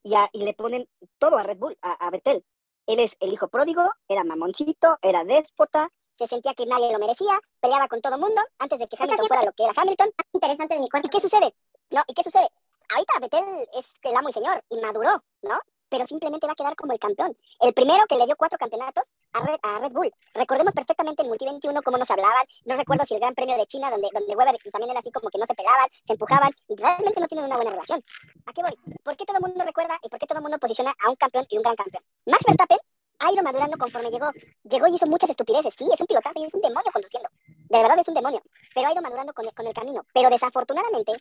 [0.03, 2.43] y, y le ponen todo a Red Bull, a, Vettel.
[2.88, 7.39] Él es el hijo pródigo, era mamoncito, era déspota, se sentía que nadie lo merecía,
[7.60, 10.10] peleaba con todo mundo antes de que Hamilton fuera lo que era Hamilton.
[10.34, 11.08] Interesante de mi cuenta.
[11.08, 11.54] ¿Y qué sucede?
[11.91, 12.04] ¿No?
[12.08, 12.50] ¿Y qué sucede?
[12.89, 15.60] Ahorita Vettel es el amo y señor y maduró, ¿no?
[15.89, 17.38] Pero simplemente va a quedar como el campeón.
[17.62, 20.12] El primero que le dio cuatro campeonatos a Red, a Red Bull.
[20.34, 22.45] Recordemos perfectamente en Multi 21 cómo nos hablaban.
[22.65, 25.30] No recuerdo si el Gran Premio de China, donde, donde Weber también era así como
[25.30, 28.04] que no se pelaban, se empujaban y realmente no tienen una buena relación.
[28.45, 28.76] ¿A qué voy?
[29.04, 31.15] ¿Por qué todo el mundo recuerda y por qué todo el mundo posiciona a un
[31.15, 32.04] campeón y un gran campeón?
[32.26, 32.80] Max Verstappen
[33.19, 34.30] ha ido madurando conforme llegó.
[34.63, 35.73] Llegó y hizo muchas estupideces.
[35.77, 37.30] Sí, es un pilotazo y es un demonio conduciendo.
[37.69, 38.41] De verdad es un demonio.
[38.73, 40.06] Pero ha ido madurando con el, con el camino.
[40.13, 41.13] Pero desafortunadamente,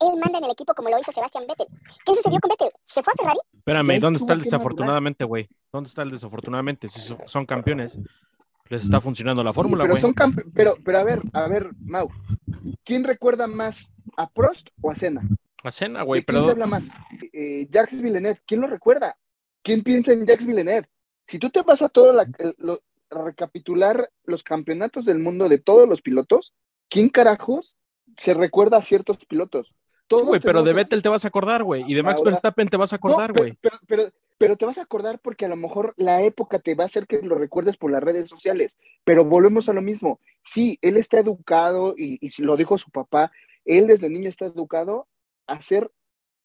[0.00, 1.66] él manda en el equipo como lo hizo Sebastián Vettel.
[2.04, 2.70] ¿Qué sucedió con Vettel?
[2.84, 3.38] ¿Se fue a Ferrari?
[3.56, 5.48] Espérame, ¿dónde está el desafortunadamente, güey?
[5.72, 6.88] ¿Dónde está el desafortunadamente?
[6.88, 7.98] Si son, campeones,
[8.68, 10.00] les está funcionando la fórmula, pero güey.
[10.02, 12.08] son campe- pero, pero a ver, a ver, Mau,
[12.84, 15.22] ¿quién recuerda más a Prost o a Senna?
[15.70, 16.88] Cena, ¿De güey, quién se pero habla más?
[17.32, 19.16] Eh, Jacques Villeneuve, ¿quién lo recuerda?
[19.62, 20.88] ¿Quién piensa en Jacques Villeneuve?
[21.26, 22.26] Si tú te vas a todo la,
[22.58, 26.52] lo- recapitular los campeonatos del mundo de todos los pilotos,
[26.88, 27.76] ¿quién carajos
[28.16, 29.72] se recuerda a ciertos pilotos?
[30.08, 31.84] Sí, güey, pero de Vettel te vas a acordar, güey.
[31.88, 33.58] Y de Max Ahora- Verstappen te vas a No, acordar, pero- güey.
[33.60, 34.02] pero, pero,
[34.38, 37.06] pero te vas a acordar porque a lo mejor la época te va a hacer
[37.08, 38.76] que lo recuerdes por las redes sociales.
[39.04, 40.20] Pero volvemos a lo mismo.
[40.44, 43.32] Sí, él está educado y, y si lo dijo su papá,
[43.64, 45.08] él desde niño está educado
[45.48, 45.90] a ser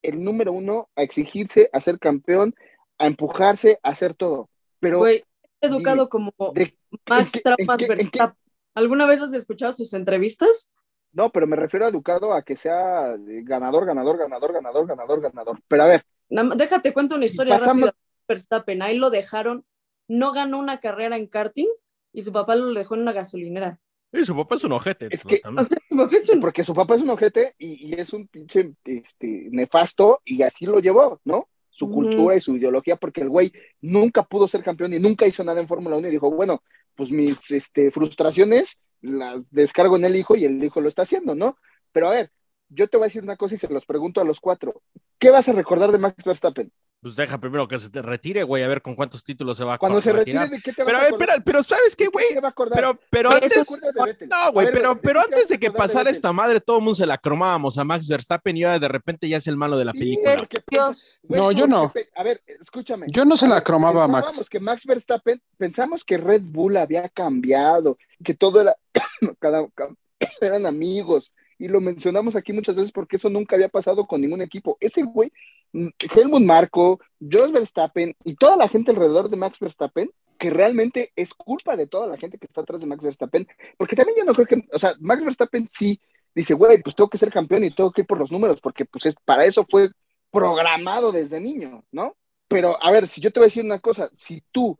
[0.02, 2.56] el número uno, a exigirse, a ser campeón,
[2.98, 4.50] a empujarse, a hacer todo.
[4.82, 5.24] Pero Güey,
[5.62, 6.76] educado como de-
[7.10, 8.38] Max ¿en qué- en Traumas Verstappen.
[8.76, 10.74] ¿Alguna vez has escuchado sus entrevistas?
[11.14, 15.22] no, pero me refiero a educado a que sea eh, ganador, ganador, ganador, ganador, ganador,
[15.22, 15.60] ganador.
[15.68, 17.98] Pero a ver, Déjate cuento una Si historia pasamos- rápida.
[18.28, 19.66] Verstappen, ahí lo dejaron,
[20.08, 21.68] no ganó una carrera en karting
[22.14, 23.78] y su papá lo dejó en una gasolinera.
[24.14, 25.08] Y su papá es un ojete.
[25.12, 25.60] Es pues, que- también.
[25.60, 28.14] O sea, su papá es un- porque su papá es un ojete y, y es
[28.14, 31.50] un pinche este, nefasto y así lo llevó, ¿no?
[31.72, 35.44] Su cultura y su ideología, porque el güey nunca pudo ser campeón y nunca hizo
[35.44, 36.62] nada en Fórmula 1 y dijo, bueno,
[36.96, 41.34] pues mis este, frustraciones las descargo en el hijo y el hijo lo está haciendo,
[41.34, 41.58] ¿no?
[41.92, 42.32] Pero a ver,
[42.70, 44.82] yo te voy a decir una cosa y se los pregunto a los cuatro.
[45.18, 46.72] ¿Qué vas a recordar de Max Verstappen?
[47.02, 49.74] Pues deja primero que se te retire, güey, a ver con cuántos títulos se va
[49.74, 50.44] a Cuando se retirar.
[50.44, 52.26] retire, ¿de qué te vas Pero, a ver, espera, pero ¿sabes qué, ¿De güey?
[52.32, 52.76] se va a acordar?
[52.76, 53.58] Pero, pero Pero antes.
[53.58, 54.28] eso ¿Te acuerdas de?
[54.28, 56.16] No, güey, pero, ¿de pero antes de que pasara Vettel?
[56.16, 59.28] esta madre, todo el mundo se la cromábamos a Max Verstappen y ahora de repente
[59.28, 60.48] ya es el malo de la Sí, película.
[60.70, 61.20] Dios.
[61.24, 61.92] Güey, No, yo no.
[61.92, 63.08] pe- A ver, escúchame.
[63.10, 64.26] Yo no se la cromaba a Max.
[64.26, 68.76] pensábamos que Max Verstappen, pensamos que Red Bull había cambiado, que todo era,
[69.40, 69.66] cada,
[70.40, 74.44] eran amigos, y lo mencionamos aquí muchas veces porque eso nunca había pasado con ningún
[74.44, 74.78] equipo.
[74.80, 75.32] Ese güey,
[75.74, 81.34] Helmut Marco, Jos Verstappen y toda la gente alrededor de Max Verstappen, que realmente es
[81.34, 84.34] culpa de toda la gente que está atrás de Max Verstappen, porque también yo no
[84.34, 86.00] creo que, o sea, Max Verstappen sí
[86.34, 88.86] dice, güey, pues tengo que ser campeón y tengo que ir por los números, porque
[88.86, 89.90] pues es, para eso fue
[90.32, 92.16] programado desde niño, ¿no?
[92.48, 94.78] Pero a ver, si yo te voy a decir una cosa, si tú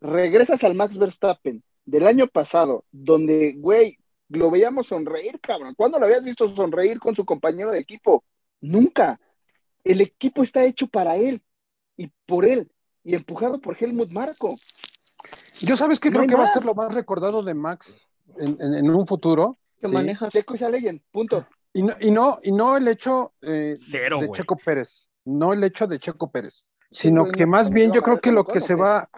[0.00, 5.74] regresas al Max Verstappen del año pasado, donde, güey, lo veíamos sonreír, cabrón.
[5.74, 8.24] ¿Cuándo lo habías visto sonreír con su compañero de equipo?
[8.60, 9.20] Nunca.
[9.84, 11.42] El equipo está hecho para él
[11.96, 12.70] y por él
[13.04, 14.56] y empujado por Helmut Marco.
[15.60, 18.56] Yo sabes que No creo que va a ser lo más recordado de Max en,
[18.60, 19.58] en- en un futuro.
[19.80, 19.94] que Sí.
[19.94, 20.28] maneja.
[20.30, 21.46] Checo y Legend, punto.
[21.74, 24.30] Y no, y no, y no el hecho eh, Cero, de.
[24.30, 28.18] Checo Pérez, no el hecho de Checo Pérez, Sí, sino que más bien yo creo
[28.20, 29.10] que lo que se va.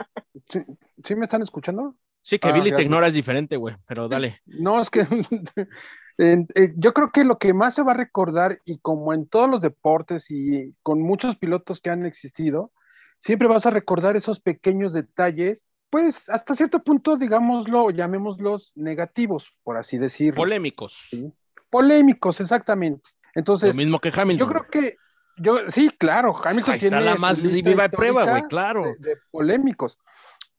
[0.49, 0.59] ¿Sí,
[1.05, 1.95] sí me están escuchando?
[2.27, 4.43] Sí, que Ah, Billy te ignora es diferente, güey, pero dale.
[4.47, 5.07] No, es que
[6.19, 9.49] eh, yo creo que lo que más se va a recordar, y como en todos
[9.49, 12.73] los deportes y con muchos pilotos que han existido,
[13.21, 19.77] siempre vas a recordar esos pequeños detalles, pues hasta cierto punto, digámoslo, llamémoslos negativos, por
[19.77, 20.35] así decirlo.
[20.35, 21.07] Polémicos.
[21.11, 21.33] Sí.
[21.71, 23.11] Polémicos, exactamente.
[23.37, 24.49] Lo Entonces, mismo que Hamilton.
[24.49, 24.97] yo creo que,
[25.37, 28.83] yo, sí, claro, Hamilton Ahí está tiene la más viva prueba, güey, claro.
[28.99, 29.97] de, de polémicos.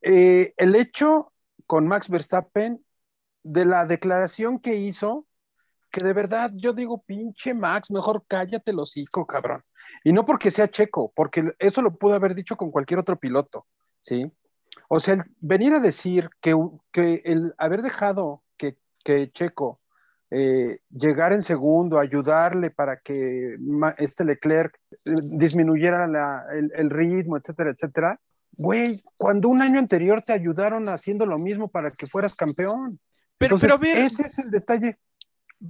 [0.02, 1.34] Eh, el hecho
[1.68, 2.84] con Max Verstappen
[3.44, 5.28] de la declaración que hizo,
[5.92, 9.64] que de verdad yo digo, pinche Max, mejor cállate el hocico, cabrón.
[10.04, 13.68] Y no porque sea checo, porque eso lo pudo haber dicho con cualquier otro piloto,
[14.00, 14.32] ¿sí?
[14.90, 16.56] O sea, el venir a decir que,
[16.92, 18.78] que el haber dejado que
[19.08, 19.78] que Checo
[20.30, 23.56] eh, llegar en segundo, ayudarle para que
[23.98, 26.06] este Leclerc eh, disminuyera
[26.52, 28.20] el, el ritmo, etcétera, etcétera.
[28.52, 33.00] Güey, cuando un año anterior te ayudaron haciendo lo mismo para que fueras campeón.
[33.38, 34.98] Pero, Entonces, pero a ver, ese es el detalle.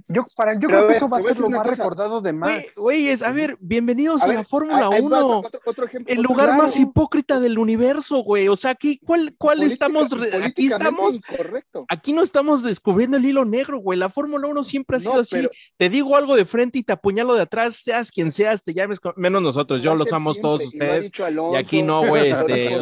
[0.08, 1.70] Yo, para, yo creo que eso va a ser lo más cosa.
[1.74, 2.74] recordado de güey, Max.
[2.76, 5.38] güeyes, a ver, bienvenidos A a, ver, la Fórmula ahí- ahí va 1.
[5.38, 6.14] Otro, otro ejemplo.
[6.14, 8.48] El lugar más hipócrita del universo, güey.
[8.48, 10.12] O sea, aquí, ¿cuál, cuál Política- estamos?
[10.42, 11.86] Aquí estamos, incorrecto.
[11.88, 13.98] aquí no estamos descubriendo el hilo negro, güey.
[13.98, 15.36] La Fórmula 1 siempre ha sido No, así.
[15.36, 18.74] pero- Te digo algo de frente y te apuñalo de atrás, seas quien seas, te
[18.74, 21.10] llames, con- menos nosotros, yo los amo todos y ustedes.
[21.52, 22.74] Y aquí no, güey, este,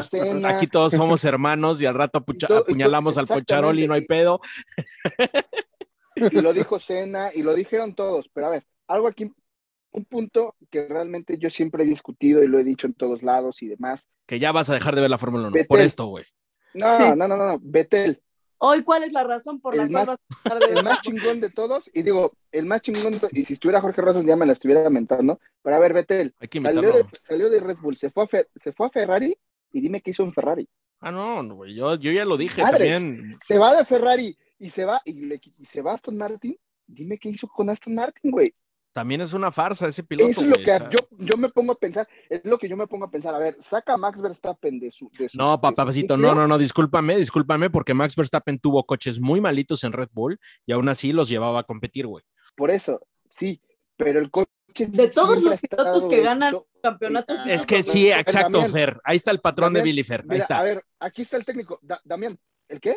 [0.44, 4.40] aquí todos somos hermanos y al rato apuñalamos al Pocharoli y no hay pedo.
[6.16, 9.30] Y lo dijo Cena y lo dijeron todos, pero a ver, algo aquí,
[9.92, 13.62] un punto que realmente yo siempre he discutido y lo he dicho en todos lados
[13.62, 14.00] y demás.
[14.26, 15.66] Que ya vas a dejar de ver la Fórmula 1 Betel.
[15.68, 16.24] por esto, güey.
[16.74, 17.02] No, Sí.
[17.04, 18.20] no, no, no, no, Betel,
[18.58, 20.18] Hoy, ¿cuál es la razón por la El cual más- vas
[20.50, 23.44] a dejar de el más chingón de todos, y digo, el más chingón, de y
[23.44, 27.04] si estuviera Jorge Rosas ya me la estuviera lamentando, pero a ver, Betel, salió de,
[27.22, 29.36] salió de Red Bull, se fue, a Fe- se fue a Ferrari
[29.72, 30.66] y dime qué hizo en Ferrari.
[31.00, 32.92] Ah, no, no, güey, yo, yo ya lo dije Madres.
[32.98, 33.36] también.
[33.44, 36.56] Se va de Ferrari y se va, y, le- y se va a Aston Martin,
[36.86, 38.54] dime qué hizo con Aston Martin, güey.
[38.92, 40.30] También es una farsa ese piloto.
[40.30, 42.78] Eso es lo güey, que yo, yo me pongo a pensar, es lo que yo
[42.78, 43.34] me pongo a pensar.
[43.34, 45.10] A ver, saca a Max Verstappen de su.
[45.18, 48.84] De su No, de su papacito, no, no, no, discúlpame, discúlpame, porque Max Verstappen tuvo
[48.86, 52.24] coches muy malitos en Red Bull y aún así los llevaba a competir, güey.
[52.54, 53.60] Por eso, sí,
[53.98, 54.48] pero el coche.
[54.88, 57.36] De todos los pilotos que ganan hecho- campeonatos.
[57.40, 59.00] Ah, Es que pero- sí, pero exacto, Damián, Fer.
[59.04, 60.20] Ahí está el patrón de Billy Fer.
[60.20, 60.58] Ahí Mira, está.
[60.58, 61.78] a ver, aquí está el técnico.
[61.82, 62.38] Da- Damián,
[62.68, 62.96] ¿el qué?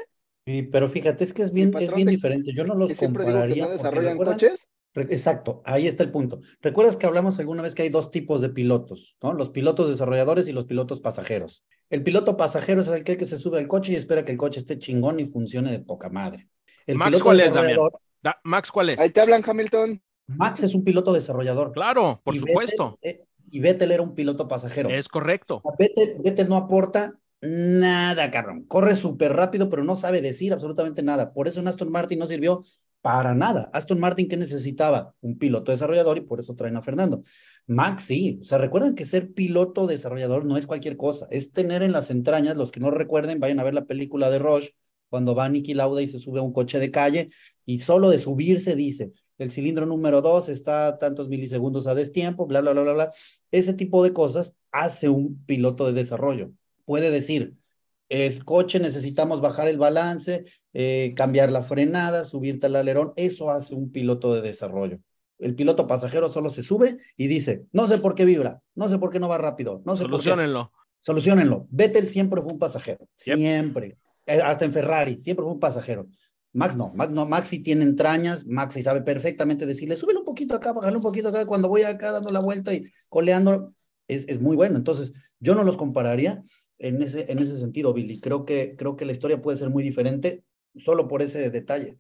[0.50, 2.52] Sí, pero fíjate, es que es bien, es bien de- diferente.
[2.56, 3.66] Yo no los que compararía.
[3.66, 4.68] no desarrollan coches.
[4.96, 6.42] Exacto, ahí está el punto.
[6.62, 9.34] ¿Recuerdas que hablamos alguna vez que hay dos tipos de pilotos, ¿no?
[9.34, 11.64] Los pilotos desarrolladores y los pilotos pasajeros.
[11.92, 14.60] El piloto pasajero es aquel que se sube al coche y espera que el coche
[14.60, 16.50] esté chingón y funcione de poca madre.
[16.88, 17.74] El Max, piloto ¿cuál es, Damián?
[17.78, 19.00] desarrollador- Da- Max, ¿cuál es?
[19.00, 20.02] Ahí te hablan, Hamilton.
[20.26, 21.72] Max es un piloto desarrollador.
[21.72, 22.98] Claro, por y supuesto.
[23.04, 24.90] Vettel, eh, y Vettel era un piloto pasajero.
[24.90, 25.62] Es correcto.
[25.78, 28.66] Vettel no aporta nada, cabrón.
[28.66, 31.34] Corre súper rápido, pero no sabe decir absolutamente nada.
[31.34, 32.64] Por eso en Aston Martin no sirvió
[33.02, 33.70] para nada.
[33.74, 35.16] Aston Martin, ¿qué necesitaba?
[35.22, 37.24] Un piloto desarrollador y por eso traen a Fernando.
[37.68, 38.40] Max, sí.
[38.42, 41.28] O sea, recuerden que ser piloto desarrollador no es cualquier cosa.
[41.32, 44.40] Es tener en las entrañas, los que no recuerden, vayan a ver la película de
[44.40, 44.70] Rush,
[45.10, 47.30] cuando va Nicky Lauda y se sube a un coche de calle
[47.66, 52.62] y solo de subirse dice, el cilindro número dos está tantos milisegundos a destiempo, bla,
[52.62, 53.12] bla, bla, bla, bla.
[53.52, 56.52] Ese tipo de cosas hace un piloto de desarrollo.
[56.90, 57.54] Puede decir,
[58.10, 63.14] el coche necesitamos bajar el balance, eh, cambiar la frenada, subirte al alerón.
[63.16, 64.98] Eso hace un piloto de desarrollo.
[65.38, 68.98] El piloto pasajero solo se sube y dice, no sé por qué vibra, no sé
[68.98, 70.24] por qué no va rápido, no sé por qué.
[70.30, 70.72] Solucionenlo.
[71.00, 71.68] Solucionenlo.
[71.70, 73.36] Vettel siempre fue un pasajero, Yep.
[73.38, 73.98] siempre.
[74.26, 76.08] Eh, Hasta en Ferrari, siempre fue un pasajero.
[76.54, 80.26] Max no, Max no, Max sí tiene entrañas, Max sí sabe perfectamente decirle, súbele un
[80.26, 83.76] poquito acá, bájale un poquito acá, cuando voy acá dando la vuelta y coleando,
[84.08, 84.76] es, es muy bueno.
[84.76, 86.44] Entonces, yo no los compararía
[86.80, 88.20] en ese, en ese sentido, Billy.
[88.20, 90.44] Creo que, creo que la historia puede ser muy diferente
[90.78, 92.00] solo por ese detalle.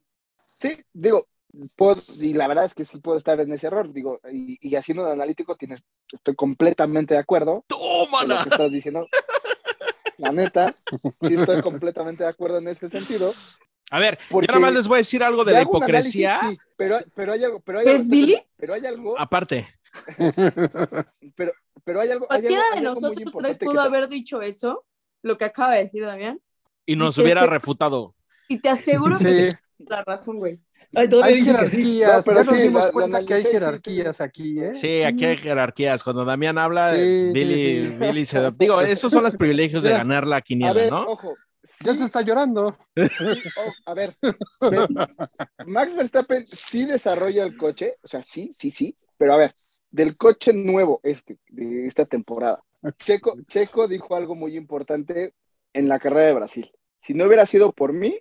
[0.59, 1.27] Sí, digo,
[1.75, 3.91] puedo- y la verdad es que sí puedo estar en ese error.
[3.93, 7.65] Digo, y, y haciendo un analítico, tienes, estoy completamente de acuerdo
[8.17, 8.43] con lo ¡Tómala!
[8.43, 9.07] que estás diciendo.
[10.17, 10.75] La neta,
[11.21, 13.31] sí estoy completamente de acuerdo en ese sentido.
[13.91, 16.39] A ver, yo Porque nada más les voy a decir algo de la análisis, hipocresía.
[16.41, 18.37] sí, pero, pero hay algo, pero hay ¿Es algo, Billy?
[18.57, 19.67] pero hay algo, Aparte,
[21.35, 21.51] pero,
[21.83, 24.85] pero hay algo, hay algo, Cualquiera hay de algo nosotros tres pudo haber dicho eso,
[25.21, 26.39] lo que acaba de decir Damián,
[26.85, 28.15] y nos Y hubiera se- refutado.
[28.47, 30.59] y te aseguro Sí, que es la razón, güey.
[30.95, 32.17] Ay, hay jerarquías.
[32.17, 34.71] No, pero ya nos sí, dimos cuenta que hay sí, jerarquías aquí, ¿eh?
[34.81, 36.03] Sí, aquí hay jerarquías.
[36.03, 37.97] Cuando Damián habla, Sí, Billy, sí.
[37.99, 38.49] Billy se da.
[38.51, 41.03] Digo, esos son los privilegios de ganar la A quiniela, ver, ¿no?
[41.03, 41.35] ojo.
[41.85, 42.75] Ya se está llorando.
[42.95, 44.15] oh, a ver,
[44.71, 44.87] ve-
[45.67, 49.53] Max Verstappen sí desarrolla el coche, o sea, sí, sí, sí, pero a ver,
[49.91, 52.63] del coche nuevo este, de esta temporada,
[52.97, 55.33] Checo, Checo dijo algo muy importante
[55.73, 56.71] en la carrera de Brasil.
[56.99, 58.19] Si no hubiera sido por mí,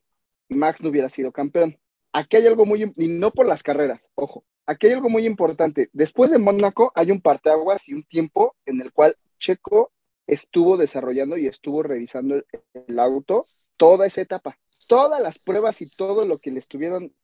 [0.49, 1.79] Max no hubiera sido campeón.
[2.13, 5.91] Aquí hay algo muy, y no por las carreras, ojo, aquí hay algo muy importante.
[5.93, 9.93] Después de Mónaco hay un parteaguas y un tiempo en el cual Checo
[10.27, 12.45] estuvo desarrollando y estuvo revisando el,
[12.87, 14.59] el auto toda esa etapa.
[14.89, 17.15] Todas las pruebas y todo lo que le estuvieron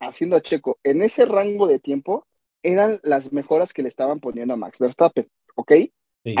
[0.00, 2.27] haciendo a Checo en ese rango de tiempo
[2.62, 5.72] eran las mejoras que le estaban poniendo a Max Verstappen, ¿ok?
[6.24, 6.34] Sí.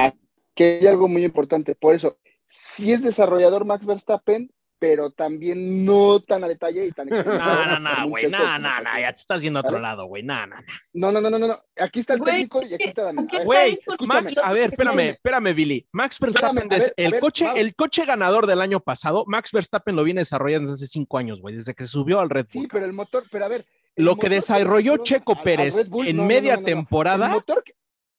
[0.54, 1.74] Que hay algo muy importante.
[1.74, 7.08] Por eso, si es desarrollador Max Verstappen, pero también no tan a detalle y tan
[7.10, 10.22] No, no, no, güey, no, no, no, ya te estás yendo a otro lado, güey,
[10.22, 10.56] no, no,
[10.92, 11.12] no.
[11.12, 11.58] No, no, no, no.
[11.76, 13.26] Aquí está el Güey, técnico y aquí está Dani.
[13.26, 13.76] ¿qué A ver, Güey.
[14.06, 15.86] Max, a ver, espérame, espérame, Billy.
[15.92, 20.04] Max Verstappen, ver, el, ver, coche, el coche ganador del año pasado, Max Verstappen lo
[20.04, 22.62] viene desarrollando desde hace cinco años, güey, desde que subió al Red Bull.
[22.62, 23.66] Sí, pero el motor, pero a ver.
[23.98, 26.66] Lo que desarrolló Checo a- Pérez Bull, en no, media no, no, no.
[26.66, 27.74] temporada, que-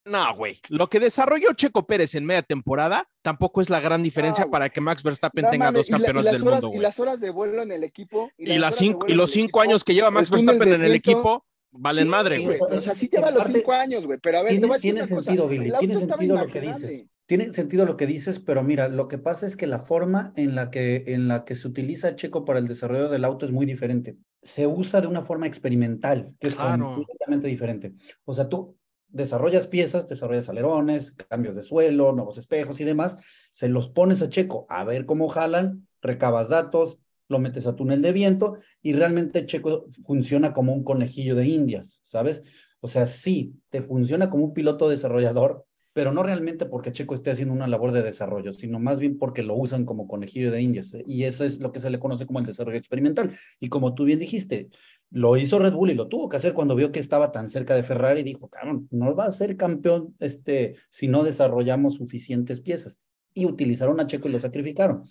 [0.06, 0.60] no, güey.
[0.70, 4.70] Lo que desarrolló Checo Pérez en media temporada tampoco es la gran diferencia No, para
[4.70, 7.00] que Max Verstappen no tenga mames, dos la- campeonatos las del horas- mundo, Y las
[7.00, 8.32] horas de vuelo en el equipo.
[8.38, 10.96] Y, las cinco, y los cinco equipo, años que lleva Max Verstappen en el viento.
[11.12, 12.60] equipo, valen Sí, madre, sí, güey.
[12.60, 14.18] O sea, sí lleva los cinco años, güey.
[14.22, 14.68] Pero a ver, Tiene,
[15.08, 15.24] cosa.
[15.24, 17.06] sentido, Billy, tiene sentido lo que dices.
[17.28, 20.56] Tiene sentido lo que dices, pero mira, lo que pasa es que la forma en
[20.56, 23.68] la que, en la que se utiliza Checo para el desarrollo del auto es muy
[23.68, 24.18] diferente.
[24.42, 26.96] Se usa de una forma experimental, que es Claro.
[26.96, 27.94] completamente diferente.
[28.26, 33.18] O sea, tú desarrollas piezas, desarrollas alerones, cambios de suelo, nuevos espejos y demás,
[33.52, 38.02] se los pones a Checo a ver cómo jalan, recabas datos, lo metes a túnel
[38.02, 42.44] de viento y realmente Checo funciona como un conejillo de indias, ¿sabes?
[42.82, 45.66] O sea, sí, te funciona como un piloto desarrollador,
[46.00, 49.44] pero no realmente porque Checo esté haciendo una labor de desarrollo, sino más bien porque
[49.44, 50.94] lo usan como conejillo de indias.
[50.94, 51.04] ¿eh?
[51.06, 53.38] Y eso es lo que se le conoce como el desarrollo experimental.
[53.60, 54.70] Y como tú bien dijiste,
[55.12, 57.76] lo hizo Red Bull y lo tuvo que hacer cuando vio que estaba tan cerca
[57.76, 62.62] de Ferrari y dijo, cabrón, no va a ser campeón este, si no desarrollamos suficientes
[62.62, 62.98] piezas.
[63.34, 65.04] Y utilizaron a Checo y lo sacrificaron.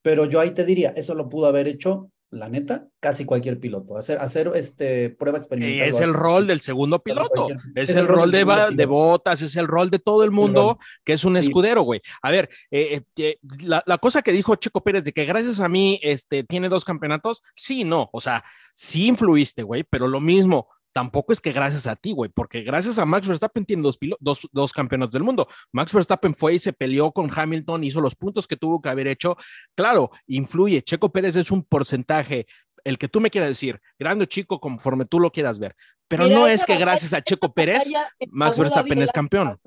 [0.00, 3.96] Pero yo ahí te diría, eso lo pudo haber hecho, la neta, casi cualquier piloto.
[3.96, 5.88] Hacer, hacer este, prueba Y experimental.
[5.88, 9.90] es el rol del segundo piloto, es, el, rol de, de botas, es el rol
[9.90, 11.40] de todo el mundo que es un Sí.
[11.46, 12.00] escudero, güey.
[12.22, 15.68] A ver, eh, eh, la, la cosa que dijo Checo Pérez de que gracias a
[15.68, 18.42] mí este, tiene dos campeonatos, sí, no, o sea,
[18.72, 22.98] sí influiste, güey, pero lo mismo, tampoco es que gracias a ti, güey, porque gracias
[22.98, 25.48] a Max Verstappen tiene dos, dos, dos campeonatos del mundo.
[25.72, 29.06] Max Verstappen fue y se peleó con Hamilton, hizo los puntos que tuvo que haber
[29.06, 29.36] hecho.
[29.74, 30.82] Claro, influye.
[30.82, 32.46] Checo Pérez es un porcentaje,
[32.84, 35.74] el que tú me quieras decir, grande o chico, conforme tú lo quieras ver.
[36.08, 37.84] Pero Mira, no es que gracias a Checo Pérez,
[38.28, 39.58] Max Verstappen es campeón.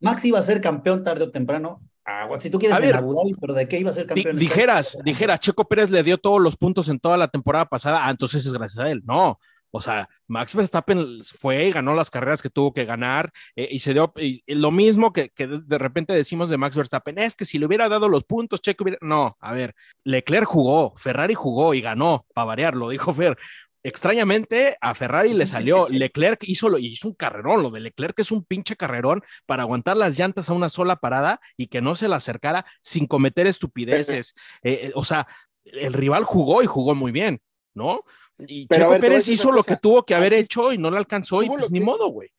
[0.00, 1.82] Max iba a ser campeón tarde o temprano.
[2.04, 4.06] Agua, si tú quieres A en ver, Abu Dhabi, pero ¿de qué iba a ser
[4.06, 4.36] campeón?
[4.36, 8.10] dijeras, dijeras, Checo Pérez le dio todos los puntos en toda la temporada pasada, ah,
[8.10, 9.02] entonces es gracias a él.
[9.04, 9.38] No,
[9.72, 13.80] o sea, Max Verstappen fue y ganó las carreras que tuvo que ganar eh, y
[13.80, 17.34] se dio y- y lo mismo que, que de repente decimos de Max Verstappen, es
[17.34, 18.98] que si le hubiera dado los puntos, Checo hubiera...
[19.02, 23.36] No, a ver, Leclerc jugó, Ferrari jugó y ganó, para variar, lo dijo Fer.
[23.82, 28.30] Extrañamente a Ferrari le salió, Leclerc hizo, lo, hizo un carrerón, lo de Leclerc es
[28.30, 32.08] un pinche carrerón para aguantar las llantas a una sola parada y que no se
[32.08, 34.34] le acercara sin cometer estupideces.
[34.62, 35.26] Eh, eh, o sea,
[35.64, 37.40] el rival jugó y jugó muy bien,
[37.74, 38.04] ¿no?
[38.46, 40.96] Y Pero Checo ver, Pérez hizo lo que tuvo que haber hecho y no le
[40.98, 42.30] alcanzó y pues lo ni que- modo, güey.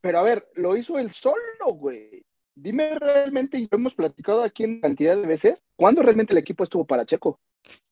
[0.00, 1.40] Pero a ver, lo hizo él solo,
[1.74, 2.24] güey.
[2.54, 6.64] Dime realmente, y lo hemos platicado aquí en cantidad de veces, ¿cuándo realmente el equipo
[6.64, 7.38] estuvo para Checo?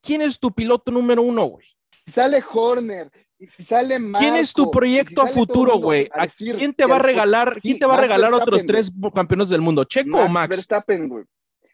[0.01, 1.67] ¿Quién es tu piloto número uno, güey?
[2.05, 6.09] Si sale Horner, y si sale Marco, ¿Quién es tu si proyecto a futuro, güey?
[6.13, 8.65] a ¿A decir ¿Quién te va a regalar, sí, quién te va a regalar otros
[8.65, 9.83] tres campeones del mundo?
[9.83, 10.55] ¿Checo o Max?
[10.55, 11.25] Verstappen, güey.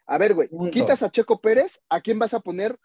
[0.06, 2.76] A ver, güey, quitas a Checo Pérez, ¿a quién vas a poner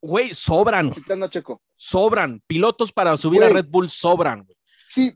[0.00, 0.92] Güey, sobran,
[1.30, 1.60] Checo?
[1.76, 2.40] sobran.
[2.46, 3.48] Pilotos para subir a.
[3.48, 4.56] Red Bull sobran, güey.
[4.84, 5.12] Sí,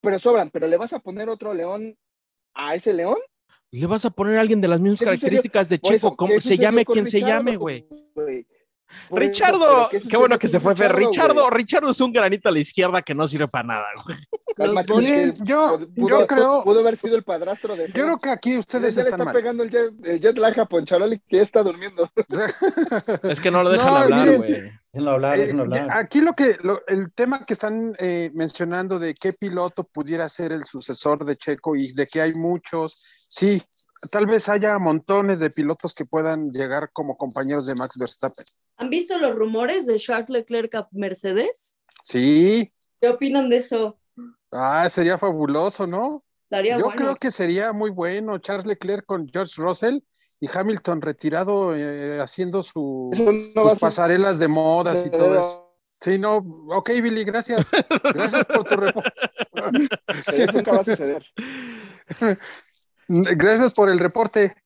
[0.00, 1.96] pero sobran, pero le vas a poner otro león
[2.54, 3.16] a ese león.
[3.70, 6.40] Le vas a poner a alguien de las mismas características de Checo, eso, como ¿qué
[6.40, 7.86] se llame quien se llame, güey.
[8.14, 8.46] güey?
[9.08, 10.94] Por Richardo, ¿qué bueno que se fue Fer.
[10.94, 11.54] Richardo, Richardo, güey?
[11.62, 14.16] Richardo es un granito a la izquierda que no sirve para nada, güey.
[14.56, 14.92] Cálmate,
[15.44, 18.58] yo- pudo- yo pudo- creo- Pudo haber sido el padrastro de Yo creo que aquí
[18.58, 19.34] ustedes Ya le están está mal.
[19.34, 22.08] pegando el jet, el jet lag a Poncharoli que ya está durmiendo.
[23.22, 24.72] Es que no lo dejan No, hablar, miren, güey.
[24.92, 25.86] Déjenlo hablar, Eh, déjenlo hablar.
[25.86, 30.28] ya- aquí lo que lo- el tema que están eh, mencionando de qué piloto pudiera
[30.28, 33.62] ser el sucesor de Checo y de que hay muchos, sí,
[34.10, 38.44] tal vez haya montones de pilotos que puedan llegar como compañeros de Max Verstappen.
[38.82, 41.76] ¿Han visto los rumores de Charles Leclerc a Mercedes?
[42.02, 42.68] Sí,
[43.00, 43.96] ¿Qué opinan de eso?
[44.50, 46.24] ah, sería fabuloso, ¿no?
[46.50, 46.96] Estaría Yo bueno.
[46.96, 49.98] creo que sería muy bueno Charles Leclerc con George Russell
[50.40, 53.10] y Hamilton retirado eh, haciendo su,
[53.54, 55.76] no sus pasarelas de modas y todo eso.
[56.00, 56.38] Sí, no,
[56.70, 57.70] ok, Billy, gracias.
[58.12, 59.10] Gracias por tu reporte.
[60.32, 61.24] Eso nunca va a suceder.
[63.08, 64.56] Gracias por el reporte.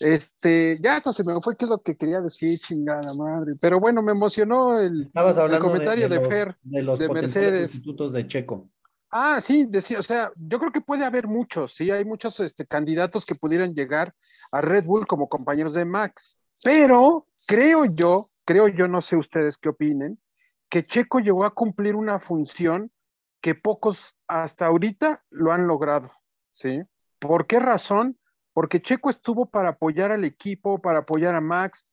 [0.00, 3.52] Este, ya hasta se me fue qué es lo que quería decir, chingada madre.
[3.60, 5.10] Pero bueno, me emocionó el,
[5.58, 7.70] de- comentario de, de los, Fer, de los de Mercedes.
[7.70, 8.70] sustitutos de Checo.
[9.10, 12.64] Ah, sí, decía, o sea, yo creo que puede haber muchos, sí, hay muchos este,
[12.64, 14.14] candidatos que pudieran llegar
[14.52, 19.58] a Red Bull como compañeros de Max, pero creo yo, creo yo, no sé ustedes
[19.58, 20.20] qué opinen,
[20.68, 22.92] que Checo llegó a cumplir una función
[23.40, 26.12] que pocos hasta ahorita lo han logrado,
[26.52, 26.80] ¿sí?
[27.18, 28.16] ¿Por qué razón?
[28.52, 31.86] Porque Checo estuvo para apoyar al equipo, para apoyar a Max,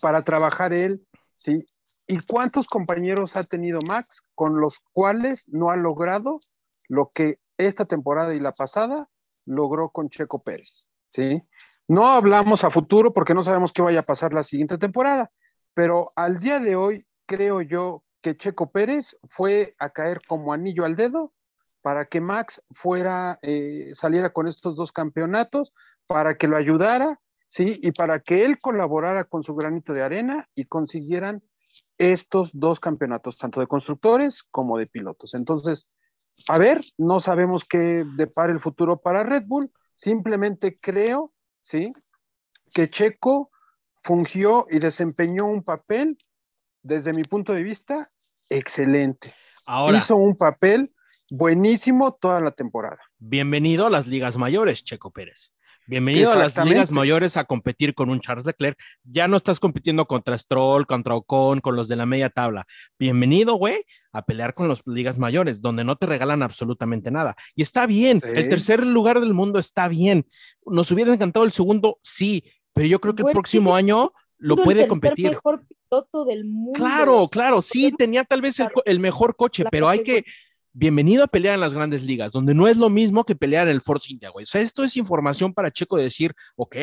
[0.00, 1.06] para trabajar él,
[1.36, 1.64] ¿sí?
[2.06, 6.38] ¿Y cuántos compañeros ha tenido Max con los cuales no ha logrado
[6.88, 9.08] lo que esta temporada y la pasada
[9.46, 10.88] logró con Checo Pérez?
[11.08, 11.42] ¿Sí?
[11.88, 15.30] No hablamos a futuro porque no sabemos qué vaya a pasar la siguiente temporada,
[15.72, 20.84] pero al día de hoy creo yo que Checo Pérez fue a caer como anillo
[20.84, 21.32] al dedo
[21.82, 25.74] para que Max fuera, eh, saliera con estos dos campeonatos,
[26.06, 27.78] para que lo ayudara, ¿sí?
[27.82, 31.42] Y para que él colaborara con su granito de arena y consiguieran
[31.98, 35.34] estos dos campeonatos, tanto de constructores como de pilotos.
[35.34, 35.96] Entonces,
[36.48, 41.32] a ver, no sabemos qué depara el futuro para Red Bull, simplemente creo,
[41.62, 41.92] ¿sí?
[42.74, 43.50] Que Checo
[44.02, 46.18] fungió y desempeñó un papel,
[46.82, 48.10] desde mi punto de vista,
[48.50, 49.34] excelente.
[49.66, 50.94] Ahora, Hizo un papel
[51.30, 52.98] buenísimo toda la temporada.
[53.18, 55.53] bienvenido a las ligas mayores, Checo Pérez.
[55.86, 58.78] Bienvenido a las ligas mayores a competir con un Charles Leclerc.
[59.04, 62.66] Ya no estás compitiendo contra Stroll, contra Ocon, con los de la media tabla.
[62.98, 67.36] Bienvenido, güey, a pelear con las ligas mayores, donde no te regalan absolutamente nada.
[67.54, 68.28] Y está bien, Sí.
[68.34, 70.26] el tercer lugar del mundo está bien.
[70.64, 74.62] Nos hubiera encantado el segundo, sí, pero yo creo que el próximo año lo el
[74.62, 75.28] puede tercer competir.
[75.30, 76.72] mejor piloto del mundo.
[76.74, 80.24] Claro, claro, sí, tenía tal vez el, el mejor coche, pero hay que,
[80.74, 83.74] bienvenido a pelear en las grandes ligas, donde no es lo mismo que pelear en
[83.74, 84.42] el Force India, güey.
[84.42, 86.76] O sea, esto es información para Checo de decir, ok,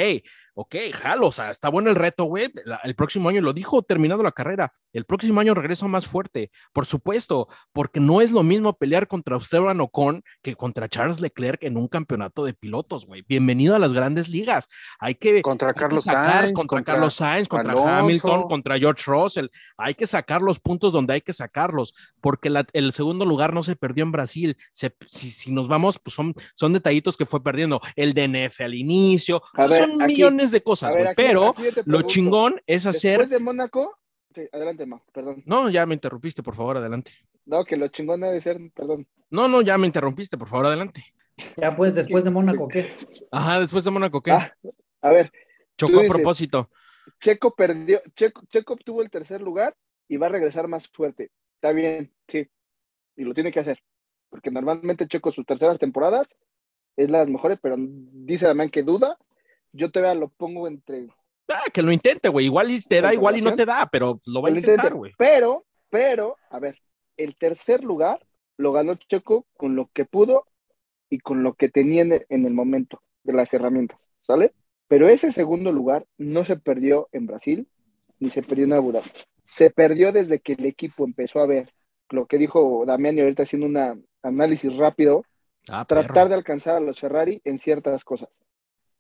[0.53, 2.51] ok, jalo, o sea, está bueno el reto, güey.
[2.83, 6.85] El próximo año, lo dijo terminado la carrera, el próximo año regreso más fuerte, por
[6.85, 11.77] supuesto, porque no es lo mismo pelear contra Esteban Ocon que contra Charles Leclerc en
[11.77, 13.23] un campeonato de pilotos, güey.
[13.27, 14.67] Bienvenido a las grandes ligas.
[14.99, 17.89] Hay que Contra que Carlos sacar Sainz, contra, contra Carlos Sainz, contra Alonso.
[17.89, 19.47] Hamilton, contra George Russell.
[19.77, 23.63] Hay que sacar los puntos donde hay que sacarlos, porque la- el segundo lugar no
[23.63, 24.57] se perdió en Brasil.
[24.73, 27.81] Se- si, si nos vamos, pues son, son detallitos que fue perdiendo.
[27.95, 31.15] El DNF al inicio, o A sea, ver, son aquí- millones de cosas, ver, aquí-
[31.23, 33.19] pero aquí lo chingón es hacer.
[33.19, 33.99] Después de Mónaco,
[34.33, 35.43] sí, adelante, Ma, perdón.
[35.45, 37.11] No, ya me interrumpiste, por favor, adelante.
[37.45, 39.07] No, que lo chingón ha de ser, perdón.
[39.29, 41.05] No, no, ya me interrumpiste, por favor, adelante.
[41.57, 42.95] Ya pues, después de Mónaco, ¿qué?
[43.31, 44.31] Ajá, después de Mónaco, ¿qué?
[44.31, 44.51] Ah,
[45.01, 45.31] a ver,
[45.77, 46.69] Chocó a propósito.
[47.19, 49.75] Checo perdió, Checo, Checo obtuvo el tercer lugar
[50.07, 51.31] y va a regresar más fuerte.
[51.55, 52.47] Está bien, sí.
[53.15, 53.79] Y lo tiene que hacer.
[54.29, 56.35] Porque normalmente Checo sus terceras temporadas
[56.95, 59.17] es las mejores, pero dice Damián que duda.
[59.73, 61.07] Yo todavía lo pongo entre
[61.47, 62.45] Ah, que lo intente, güey.
[62.45, 65.11] Igual y te da, igual y no te da, pero lo va a intentar, güey.
[65.17, 66.77] Pero, pero, a ver,
[67.17, 68.25] el tercer lugar
[68.57, 70.45] lo ganó Checo con lo que pudo
[71.09, 74.53] y con lo que tenía en el, en el momento de las herramientas, ¿sale?
[74.87, 77.67] Pero ese segundo lugar no se perdió en Brasil
[78.19, 79.11] ni se perdió en Abu Dhabi.
[79.43, 81.73] Se perdió desde que el equipo empezó a ver
[82.09, 85.25] lo que dijo Damián y ahorita haciendo un análisis rápido,
[85.69, 86.29] Ah, tratar perro.
[86.29, 88.29] de alcanzar a los Ferrari en ciertas cosas.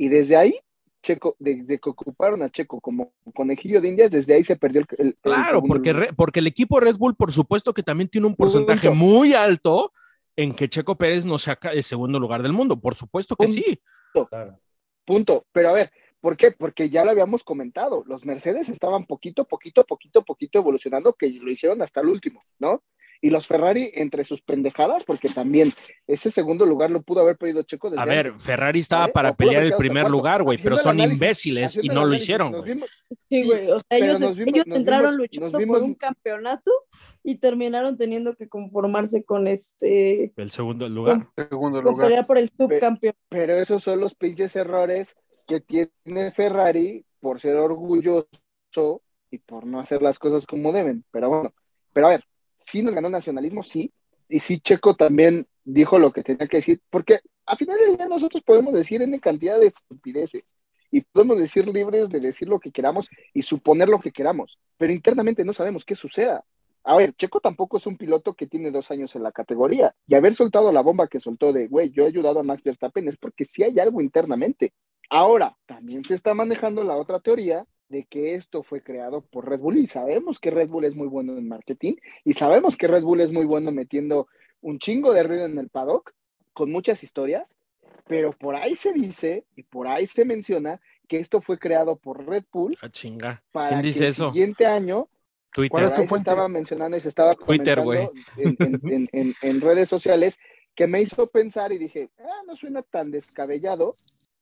[0.01, 0.55] Y desde ahí,
[1.03, 4.87] Checo, desde que ocuparon a Checo como conejillo de indias, desde ahí se perdió el,
[4.97, 5.93] el- Claro, porque.
[5.93, 9.03] Re- porque el equipo Red Bull, por supuesto que también tiene un porcentaje Punto.
[9.05, 9.93] muy alto
[10.35, 12.79] en que Checo Pérez no saca el segundo lugar del mundo.
[12.79, 13.61] Por supuesto que Punto.
[13.61, 13.79] sí.
[14.29, 14.59] Claro.
[15.05, 15.45] Punto.
[15.51, 16.51] Pero a ver, ¿por qué?
[16.51, 18.03] Porque ya lo habíamos comentado.
[18.07, 22.81] Los Mercedes estaban poquito, poquito, poquito, poquito evolucionando, que lo hicieron hasta el último, ¿no?
[23.23, 25.71] Y los Ferrari, entre sus pendejadas, porque también
[26.07, 28.43] ese segundo lugar lo pudo haber perdido Checo desde A ver, antes.
[28.43, 29.13] Ferrari estaba ¿vale?
[29.13, 30.09] para pelear el primer cuarto.
[30.17, 32.89] lugar, güey, pero son análisis- imbéciles y no lo hicieron, vimos-
[33.29, 33.69] Sí, güey.
[33.69, 36.71] O sea, ellos, vimos- ellos entraron vimos- luchando por un campeonato
[37.23, 40.33] y terminaron teniendo que conformarse con este.
[40.35, 41.27] El segundo lugar.
[41.35, 42.07] Segundo con lugar.
[42.07, 43.13] pelear por el subcampeón.
[43.29, 45.15] pero esos son los pinches errores
[45.47, 51.05] que tiene Ferrari por ser orgulloso y por no hacer las cosas como deben.
[51.11, 51.53] Pero bueno,
[51.93, 52.23] pero a ver,
[52.65, 53.91] sí nos ganó nacionalismo, sí,
[54.29, 58.07] y sí Checo también dijo lo que tenía que decir, porque a final del día
[58.07, 60.43] nosotros podemos decir en cantidad de estupideces
[60.91, 64.93] y podemos decir libres de decir lo que queramos y suponer lo que queramos, pero
[64.93, 66.43] internamente no sabemos qué suceda.
[66.83, 70.15] A ver, Checo tampoco es un piloto que tiene dos años en la categoría y
[70.15, 73.17] haber soltado la bomba que soltó de, güey, yo he ayudado a Max Verstappen es
[73.17, 74.73] porque sí hay algo internamente.
[75.09, 79.59] Ahora, también se está manejando la otra teoría de que esto fue creado por Red
[79.59, 83.03] Bull y sabemos que Red Bull es muy bueno en marketing y sabemos que Red
[83.03, 84.27] Bull es muy bueno metiendo
[84.61, 86.13] un chingo de ruido en el paddock
[86.53, 87.57] con muchas historias,
[88.07, 92.25] pero por ahí se dice y por ahí se menciona que esto fue creado por
[92.25, 93.43] Red Bull Ah, chinga.
[93.51, 94.31] para ¿Quién que dice el eso?
[94.31, 95.09] siguiente año
[95.53, 95.71] Twitter.
[95.71, 96.29] ¿Cuál es por tu ahí se fuente?
[96.31, 100.39] estaba mencionando y se estaba Twitter, comentando en, en- en- en- en redes sociales
[100.75, 103.95] que me hizo pensar y dije, ah, no suena tan descabellado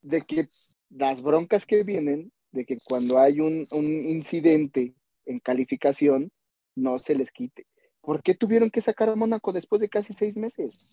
[0.04, 0.46] de que
[0.92, 4.94] las broncas que vienen, de que cuando hay un, un incidente
[5.26, 6.32] en calificación,
[6.76, 7.66] no se les quite.
[8.02, 10.88] ¿Por qué tuvieron que sacar a Mónaco después de casi seis meses?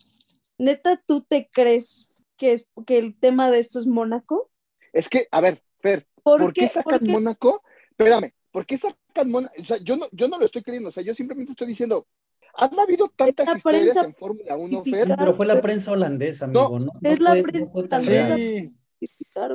[0.58, 4.50] Neta, ¿tú te crees que, es, que el tema de esto es Mónaco?
[4.92, 6.68] Es que, a ver, Fer, ¿Por, ¿por, qué, qué?
[6.68, 7.12] sacan ¿Por qué?
[7.12, 7.62] Mónaco?
[7.90, 9.54] Espérame, ¿Por qué sacan Mónaco?
[9.60, 12.06] O sea, yo no, yo no lo estoy creyendo, o sea, yo simplemente estoy diciendo,
[12.54, 15.92] han habido tantas la historias prensa en Fórmula 1, justifica- Fer, Pero fue la prensa
[15.92, 16.78] holandesa, amigo.
[16.78, 18.36] No, Es No la fue- no prensa fue holandesa.
[18.36, 18.70] real.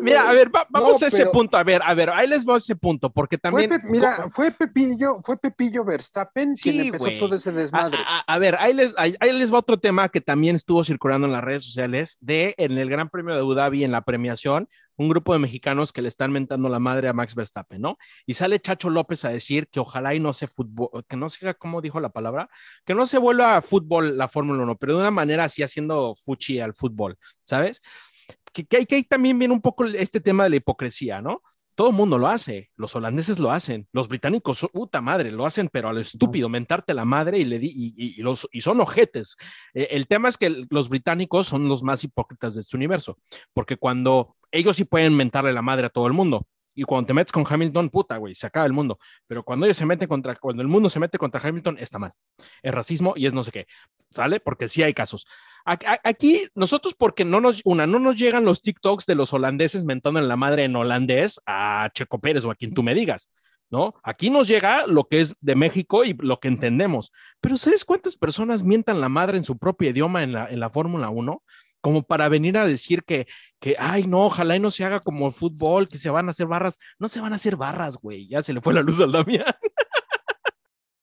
[0.02, 1.58] Mira, a ver, va- vamos No, a ese pero- punto.
[1.58, 3.70] A ver, a ver, ahí les voy a ese punto, porque Fue también.
[3.72, 7.20] Pe- mira, fue Pepillo, fue Pepillo Verstappen Sí, quien empezó güey.
[7.20, 7.98] todo ese desmadre.
[8.06, 11.26] a- a ver, ahí les, ahí, ahí les va otro tema que también estuvo circulando
[11.26, 14.70] en las redes sociales de en el Gran Premio de Abu Dhabi, en la premiación,
[14.98, 17.98] un grupo de mexicanos que le están mentando la madre a Max Verstappen, ¿no?
[18.28, 21.56] Y sale Chacho López a decir que ojalá y no se fútbol, que no se,
[21.56, 22.50] ¿cómo dijo la palabra?
[22.86, 26.16] Que no se vuelva a fútbol la Fórmula 1, pero de una manera así haciendo
[26.24, 27.82] fuchi al fútbol, ¿sabes?
[28.54, 31.42] Que, que, hay- que ahí también viene un poco este tema de la hipocresía, ¿no?
[31.74, 35.70] Todo el mundo lo hace, los holandeses lo hacen, los británicos, puta madre, lo hacen,
[35.72, 38.60] pero a lo estúpido, mentarte la madre y, le di, y, y- y los, y
[38.62, 39.38] son ojetes.
[39.74, 43.18] Eh, el tema es que los británicos son los más hipócritas de este universo,
[43.54, 47.14] porque cuando ellos sí pueden mentarle la madre a todo el mundo, y cuando te
[47.14, 48.98] metes con Hamilton, puta, güey, se acaba el mundo.
[49.28, 52.14] Pero cuando ellos se meten contra, cuando el mundo se mete contra Hamilton, está mal.
[52.62, 53.68] Es racismo y es no sé qué.
[54.10, 54.40] ¿Sale?
[54.40, 55.26] Porque sí hay casos.
[55.66, 60.20] Aquí nosotros porque no nos, una, no nos llegan los TikToks de los holandeses mentando
[60.20, 63.30] en la madre en holandés a Checo Pérez o a quien tú me digas,
[63.70, 63.94] ¿no?
[64.04, 67.12] Aquí nos llega lo que es de México y lo que entendemos.
[67.42, 70.70] Pero ¿sabes cuántas personas mientan la madre en su propio idioma en la, en la
[70.70, 71.44] Fórmula 1?
[71.82, 73.28] Como para venir a decir que,
[73.60, 76.32] que, ay, no, ojalá y no se haga como el fútbol, que se van a
[76.32, 76.78] hacer barras.
[77.00, 78.28] No se van a hacer barras, güey.
[78.28, 79.46] Ya se le fue la luz al Damián.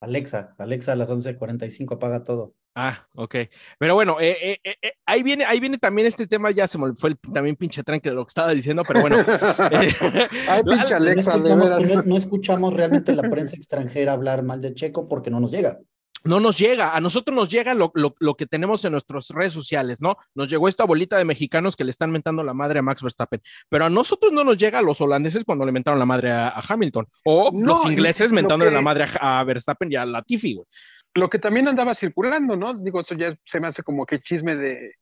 [0.01, 2.55] Alexa, Alexa a las 11.45 apaga todo.
[2.76, 3.35] Ah, ok.
[3.81, 6.95] Pero bueno, eh, eh, eh, ahí viene, ahí viene también este tema, ya se me
[6.95, 9.16] fue el, también pinche tranque de lo que estaba diciendo, pero bueno.
[9.18, 9.24] eh,
[10.49, 11.81] Ay, pinche No Alexa, de escuchamos, veras.
[11.97, 15.81] no- no escuchamos realmente la prensa extranjera hablar mal de Checo porque no nos llega.
[16.29, 19.53] No nos llega, a nosotros nos llega lo, lo, lo que tenemos en nuestras redes
[19.53, 20.16] sociales, ¿no?
[20.35, 23.41] Nos llegó esta bolita de mexicanos que le están mentando la madre a Max Verstappen,
[23.68, 26.49] pero a nosotros no nos llega a los holandeses cuando le mentaron la madre a,
[26.49, 30.05] a Hamilton, o No, los ingleses mentándole que- la madre a, a Verstappen y a
[30.07, 30.66] Latifi, güey.
[31.14, 32.79] Lo que también andaba circulando, ¿no?
[32.81, 34.95] Digo, esto ya se me hace como que chisme de,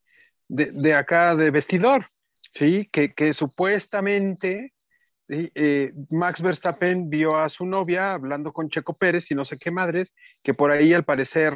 [0.48, 2.06] de, de acá de vestidor,
[2.52, 2.88] ¿sí?
[2.92, 4.72] Que, que supuestamente
[5.28, 5.50] ¿sí?
[5.54, 9.70] Eh, Max Verstappen vio a su novia hablando con Checo Pérez y no sé qué
[9.70, 10.12] madres,
[10.42, 11.54] que por ahí al parecer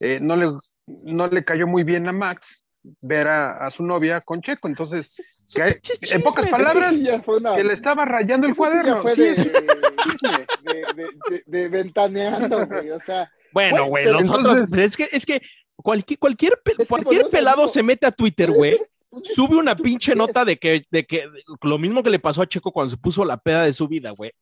[0.00, 0.46] eh, no, le,
[0.86, 2.64] no le cayó muy bien a Max
[3.00, 4.66] ver a, a su novia con Checo.
[4.66, 5.78] Entonces, que
[6.14, 9.02] en pocas palabras, sí una- que le estaba rayando el cuaderno.
[9.02, 10.46] fue Sí, de, es chisme.
[10.64, 15.26] de, de, de- de ventaneando, güey, o sea, Bueno, Güey, nosotros, entonces- es que, es
[15.26, 15.42] que
[15.76, 18.80] cualquier, cualquier, Es que cualquier pelado se mete a Twitter, güey,
[19.22, 21.28] sube una pinche nota de que, de que
[21.62, 24.10] lo mismo que le pasó a Checo cuando se puso la peda de su vida,
[24.10, 24.32] güey.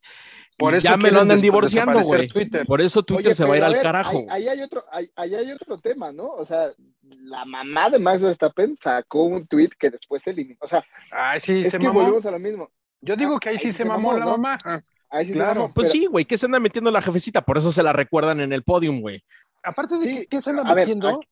[0.58, 2.28] Por eso ya me lo andan divorciando, güey.
[2.66, 4.26] Por eso Twitter Oye, se va a ir al ver, carajo.
[4.28, 6.26] Ahí, ahí hay otro, ahí, ahí hay otro tema, ¿no?
[6.26, 6.68] O sea,
[7.02, 10.58] la mamá de Max Verstappen sacó un tweet que después se eliminó.
[10.60, 12.00] O sea, Ay, sí, es se que mamó.
[12.00, 12.68] volvemos a lo mismo.
[13.00, 14.30] Yo digo que ahí ahí sí sí se se mamó mamó, la ¿no?
[14.32, 14.58] mamá.
[14.64, 14.80] Ah.
[15.08, 17.40] Ahí sí Claro, se mamó, Pues pero- sí, güey, que se anda metiendo la jefecita,
[17.40, 19.24] por eso se la recuerdan en el podium, güey.
[19.62, 21.28] Aparte de Sí, que, ¿qué se anda ver, metiendo, aquí-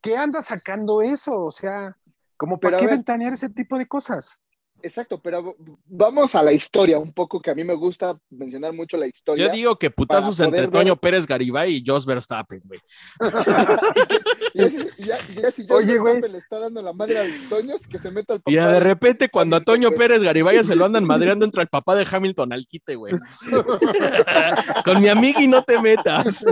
[0.00, 1.32] ¿qué anda sacando eso?
[1.32, 1.94] O sea,
[2.40, 2.96] como para qué ver.
[2.96, 4.40] ventanear ese tipo de cosas.
[4.82, 5.56] Exacto, pero
[5.86, 9.46] vamos a la historia un poco, que a mí me gusta mencionar mucho la historia.
[9.46, 12.80] Yo digo que putazos entre ver- Toño Pérez Garibay y Jos Verstappen, güey.
[14.98, 16.20] Ya, ya si Oye, güey.
[16.20, 18.50] le está dando la madre al Toño, es que se meta al papá.
[18.50, 19.90] Y de repente, cuando a Toño.
[19.92, 23.14] Pérez Garibay se lo andan madreando entre el papá de Hamilton al quite, güey.
[24.84, 26.44] Con mi amiga y no te metas.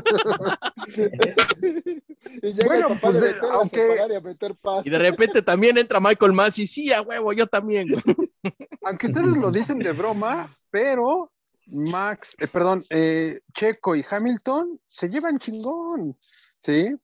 [0.96, 4.86] y llega Bueno, el papá pues, de aunque- a meter paz.
[4.86, 8.02] Y de repente también entra Michael Massey, sí, a huevo, yo también, güey.
[8.84, 11.30] Aunque ustedes lo dicen de broma, pero
[11.66, 16.14] Max, eh, perdón, eh, Checo y Hamilton se llevan chingón,
[16.56, 16.94] ¿sí?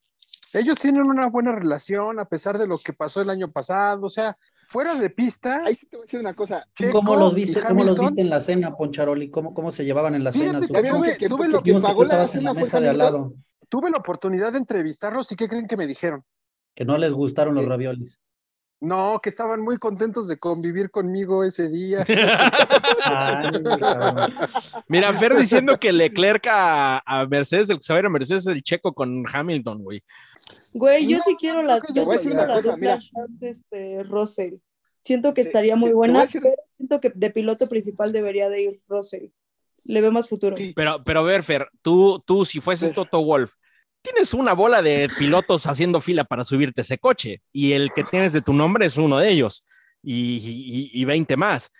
[0.54, 4.08] Ellos tienen una buena relación a pesar de lo que pasó el año pasado, o
[4.08, 4.36] sea,
[4.68, 6.64] fuera de pista, Ahí sí te voy a decir una cosa.
[6.74, 9.30] Checo ¿Cómo los viste, cómo los viste en la cena, Poncharoli?
[9.30, 10.60] ¿Cómo, cómo se llevaban en la cena?
[10.60, 12.14] que ¿Ya vieron tuve- que, que, tuve que- lo- que Vimos que pagó tú la
[12.14, 13.20] estabas en cena la fue mesa de al Hamilton?
[13.22, 13.34] lado,
[13.68, 16.24] tuve la oportunidad de entrevistarlos y ¿qué creen que me dijeron?
[16.76, 17.70] que no les gustaron los Sí.
[17.70, 18.18] raviolis.
[18.80, 22.04] No, que estaban muy contentos de convivir conmigo ese día.
[23.04, 23.50] Ay,
[23.80, 24.34] cabrón.
[24.88, 28.10] Mira, Fer diciendo que Leclerc a, a Mercedes, el que se va a ir a
[28.10, 30.02] Mercedes es el checo con Hamilton, güey.
[30.74, 32.98] Güey, yo No, sí quiero la, yo yo sí quiero la cosa, dupla
[33.40, 34.54] este, Russell.
[35.02, 38.62] Siento que estaría sí, muy buena, decir- pero siento que de piloto principal debería de
[38.62, 39.28] ir Russell.
[39.84, 40.56] Le veo más futuro.
[40.56, 40.72] Sí.
[40.74, 42.94] Pero, pero a ver, Fer, tú, tú si fueses Sí.
[42.94, 43.52] Toto Wolf,
[44.04, 48.34] tienes una bola de pilotos haciendo fila para subirte ese coche y el que tienes
[48.34, 49.64] de tu nombre es uno de ellos
[50.02, 51.72] y, y, y 20 más.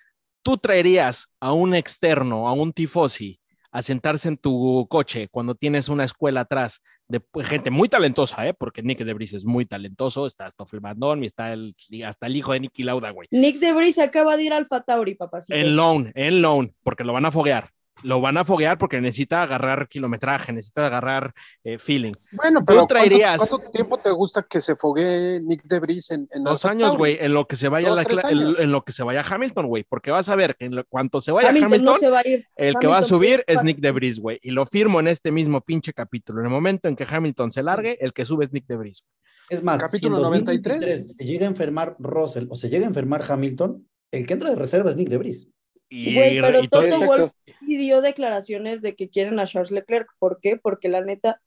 [0.42, 5.90] Tú traerías a un externo, a un tifosi, a sentarse en tu coche cuando tienes
[5.90, 8.54] una escuela atrás de pues, gente muy talentosa, ¿eh?
[8.54, 12.52] porque Nick Debris es muy talentoso, está Stoffel Bandón y está el, hasta el hijo
[12.52, 13.28] de Nicky Lauda, güey.
[13.30, 15.58] Nick Debris acaba de ir al Tauri, papacito.
[15.58, 17.70] En loan, en loan, porque lo van a foguear.
[18.03, 21.32] Lo van a foguear porque necesita agarrar kilometraje, necesita agarrar
[21.62, 22.12] eh, feeling.
[22.32, 26.26] Bueno, Tú pero ¿cuánto- traerías- ¿cuánto, tiempo te gusta que se foguee Nick Debris en,
[26.32, 29.05] en Dos años, güey, en lo que se vaya la en, en lo que se
[29.05, 31.92] vaya Hamilton, güey, porque vas a ver que en lo- cuanto se vaya Hamilton, Hamilton,
[31.95, 32.47] no se va a ir.
[32.57, 35.61] el que va a subir es Nick Debris, güey, y lo firmo en este mismo
[35.61, 36.40] pinche capítulo.
[36.40, 39.05] En el momento en que Hamilton se largue, el que sube es Nick Debris.
[39.49, 40.78] Es más, Capítulo si en 93.
[40.80, 44.51] 2023 se llega a enfermar Russell o se llega a enfermar Hamilton, el que entra
[44.51, 45.49] de reserva es Nick Debris.
[45.95, 47.07] Y, Güey, pero y Toto.
[47.07, 50.09] Wolf sí dio declaraciones de que quieren a Charles Leclerc.
[50.18, 50.57] ¿Por qué?
[50.57, 51.40] Porque la neta,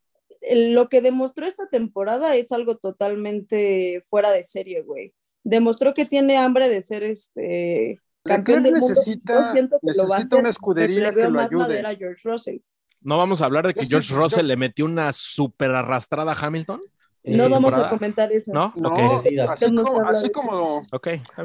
[0.52, 5.14] lo que demostró esta temporada es algo totalmente fuera de serie, güey.
[5.44, 8.88] Demostró que tiene hambre de ser este campeón del mundo.
[8.90, 11.80] necesita- Yo siento que lo va a necesita hacer, una escudería que lo ayude.
[11.82, 12.58] a George Russell.
[13.02, 16.36] no vamos a hablar de que George Russell yo- le metió una super arrastrada a
[16.48, 16.82] Hamilton.
[17.24, 18.52] No vamos a comentar eso.
[18.54, 18.74] ¿No?
[18.76, 19.52] No, Ok, Merecida.
[19.52, 20.84] así como, así como,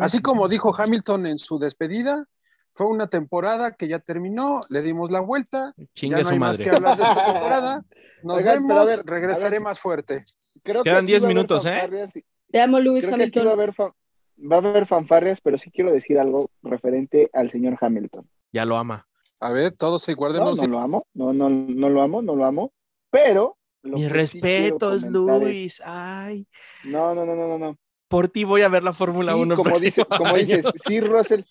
[0.00, 2.24] así como dijo Hamilton en su despedida,
[2.74, 6.38] fue una temporada que ya terminó, le dimos la vuelta, Chingue ya no su hay
[6.38, 6.64] más madre.
[6.70, 7.84] que hablar de esta temporada.
[8.22, 9.60] Nos Oigan, vemos, a ver, regresaré ver.
[9.62, 10.24] más fuerte.
[10.62, 12.10] Creo Quedan aquí 10 va a haber minutos, ¿eh?
[12.14, 13.86] y- Te amo, Lewis Creo que aquí va a Hamilton.
[13.86, 18.28] haber, va a haber fanfarrias, pero sí quiero decir algo referente al señor Hamilton.
[18.52, 19.06] Ya lo ama.
[19.40, 20.60] A ver, todos se No, guardemos.
[20.62, 22.72] no lo amo, no, no, no lo amo, no lo amo,
[23.10, 23.56] pero...
[23.82, 25.82] lo Mis sí respetos, es- Luis.
[25.84, 26.46] Ay,
[26.84, 27.76] No, no, no, no, no, no.
[28.06, 29.54] por ti voy a ver la Fórmula Sí, 1.
[29.54, 31.42] el como, dice, como dices, sí Russell,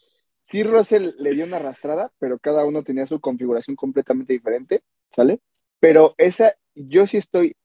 [0.51, 4.83] sí Russell le dio una arrastrada, pero cada uno tenía su configuración completamente diferente,
[5.15, 5.39] ¿sale?
[5.79, 7.55] Pero esa, yo sí estoy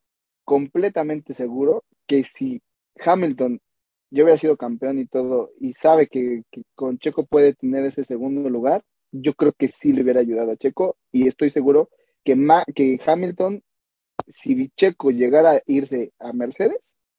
[0.44, 2.62] completamente seguro que si
[3.04, 3.60] Hamilton
[4.10, 6.42] yo hubiera sido campeón y todo, y sabe que,
[6.74, 10.56] con Checo puede tener ese segundo lugar, yo creo que sí le hubiera ayudado a
[10.56, 11.90] Checo, y estoy seguro
[12.24, 13.62] que, Ma- que Hamilton,
[14.28, 16.78] si Checo llegara a irse a Mercedes,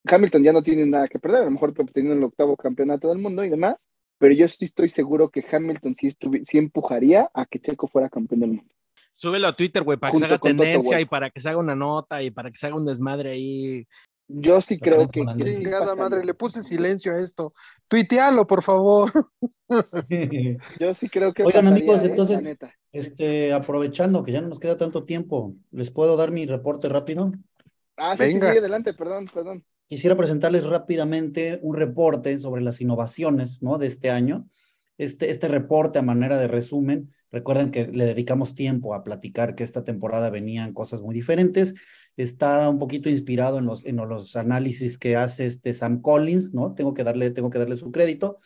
[0.09, 3.18] Hamilton ya no tiene nada que perder, a lo mejor obteniendo el octavo campeonato del
[3.20, 3.76] mundo y demás,
[4.18, 8.09] pero yo sí estoy seguro que Hamilton sí, estuvi- sí empujaría a que Checo fuera
[8.09, 8.74] campeón del mundo.
[9.13, 11.57] Súbelo a Twitter, güey, para que se haga Toto tendencia y para que se haga
[11.57, 13.88] una nota y para que se haga un desmadre ahí.
[14.28, 17.51] Yo sí creo que, Con que sí Chingada madre, le puse silencio a esto.
[17.88, 19.11] Tuitealo, por favor.
[20.80, 22.09] Yo sí creo que Oigan, pasaría, amigos, ¿eh?
[22.09, 22.57] entonces-.
[22.91, 27.32] Este, aprovechando que ya no nos queda tanto tiempo, ¿les puedo dar mi reporte rápido?
[27.95, 28.51] Ah, sí, sí, Venga.
[28.51, 29.63] sí, adelante, perdón, perdón.
[29.88, 33.77] Quisiera presentarles rápidamente un reporte sobre las innovaciones, ¿no?
[33.77, 34.49] De este año.
[34.97, 39.63] Este, este reporte a manera de resumen, recuerden que le dedicamos tiempo a platicar que
[39.63, 41.73] esta temporada venían cosas muy diferentes.
[42.17, 46.73] Está un poquito inspirado en los, en los análisis que hace este Sam Collins, ¿no?
[46.73, 48.39] Tengo que darle, tengo que darle su crédito.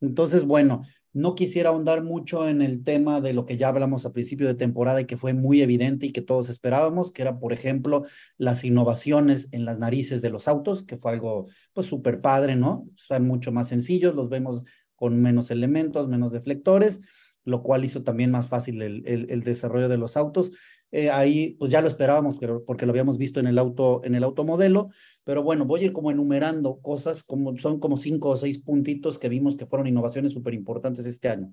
[0.00, 0.84] Entonces, bueno,
[1.18, 4.54] no quisiera ahondar mucho en el tema de lo que ya hablamos a principio de
[4.54, 8.04] temporada y que fue muy evidente y que todos esperábamos, que era, por ejemplo,
[8.36, 12.88] las innovaciones en las narices de los autos, que fue algo pues súper padre, ¿no?
[12.94, 14.64] Son mucho más sencillos, los vemos
[14.94, 17.00] con menos elementos, menos deflectores,
[17.44, 20.52] lo cual hizo también más fácil el, desarrollo de los autos.
[20.90, 24.14] Eh, ahí pues ya lo esperábamos, pero porque lo habíamos visto en el auto, en
[24.14, 24.88] el automodelo,
[25.22, 29.18] pero bueno, voy a ir como enumerando cosas, como son como cinco o seis puntitos
[29.18, 31.52] que vimos que fueron innovaciones súper importantes este año.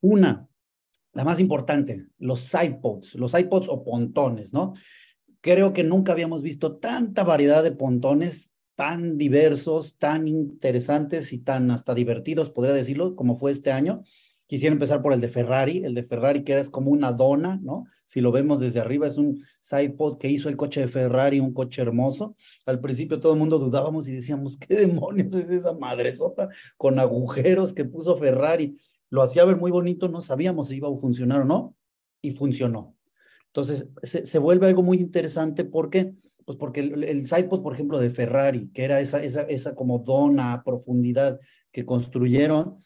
[0.00, 0.48] Una,
[1.12, 4.74] la más importante, los iPods, los iPods o pontones, ¿no?
[5.40, 11.70] Creo que nunca habíamos visto tanta variedad de pontones tan diversos, tan interesantes y tan
[11.70, 14.04] hasta divertidos, podría decirlo, como fue este año.
[14.52, 17.86] Quisiera empezar por el de Ferrari, el de Ferrari que es como una dona, ¿no?
[18.04, 21.54] Si lo vemos desde arriba, es un sidepod que hizo el coche de Ferrari, un
[21.54, 22.36] coche hermoso.
[22.66, 27.72] Al principio todo el mundo dudábamos y decíamos, ¿qué demonios es esa madresota con agujeros
[27.72, 28.76] que puso Ferrari?
[29.08, 31.74] Lo hacía ver muy bonito, no sabíamos si iba a funcionar o no,
[32.20, 32.94] y funcionó.
[33.46, 36.12] Entonces, se, se vuelve algo muy interesante porque,
[36.44, 40.00] pues porque el, el sidepod, por ejemplo, de Ferrari, que era esa, esa, esa como
[40.00, 41.40] dona profundidad
[41.70, 42.82] que construyeron,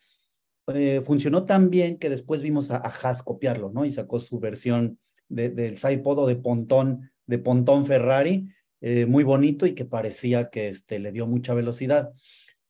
[0.69, 3.85] eh, funcionó tan bien que después vimos a, a Haas copiarlo, ¿no?
[3.85, 4.99] Y sacó su versión
[5.29, 8.49] de, del sidepod o de pontón, de pontón Ferrari,
[8.81, 12.13] eh, muy bonito y que parecía que este, le dio mucha velocidad.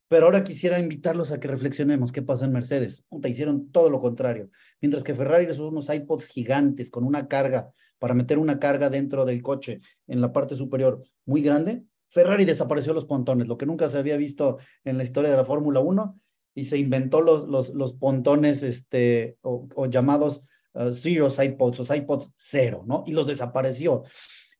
[0.09, 3.03] Pero ahora quisiera invitarlos a que reflexionemos qué pasó en Mercedes.
[3.09, 4.49] Puta, hicieron todo lo contrario.
[4.79, 9.25] Mientras que Ferrari hizo unos iPods gigantes con una carga para meter una carga dentro
[9.25, 13.89] del coche en la parte superior muy grande, Ferrari desapareció los pontones, lo que nunca
[13.89, 16.17] se había visto en la historia de la Fórmula 1
[16.57, 20.41] y se inventó los, los, pontones este, o, llamados
[20.73, 23.03] uh, zero sidepods o sidepods cero, ¿no?
[23.05, 24.05] Y los desapareció.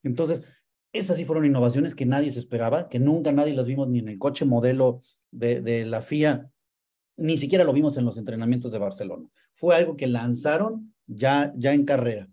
[0.04, 0.48] Entonces,
[0.94, 4.10] esas sí fueron innovaciones que nadie se esperaba, que nunca nadie las vimos ni en
[4.10, 6.52] el coche modelo de, de la FIA,
[7.16, 9.28] ni siquiera lo vimos en los entrenamientos de Barcelona.
[9.56, 12.30] Fue algo que lanzaron ya, ya en carrera.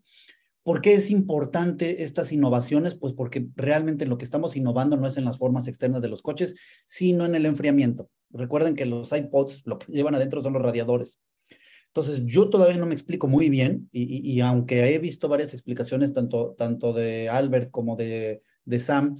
[0.63, 2.95] ¿Por qué es importante estas innovaciones?
[2.95, 6.21] Pues porque realmente lo que estamos innovando no es en las formas externas de los
[6.21, 6.55] coches,
[6.85, 8.11] sino en el enfriamiento.
[8.35, 11.21] Recuerden que los iPods lo que llevan adentro son los radiadores.
[11.89, 15.55] Entonces, yo todavía no me explico muy bien, y, y- y aunque he visto varias
[15.55, 19.17] explicaciones, tanto, tanto de Albert como de, de Sam,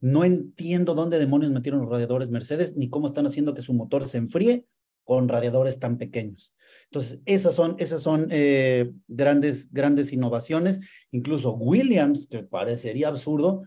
[0.00, 4.06] no entiendo dónde demonios metieron los radiadores Mercedes, ni cómo están haciendo que su motor
[4.06, 4.66] se enfríe
[5.04, 6.54] con radiadores tan pequeños.
[6.84, 10.80] Entonces, esas son, esas son eh, grandes, grandes innovaciones.
[11.10, 13.62] Incluso Williams, que parecería absurdo,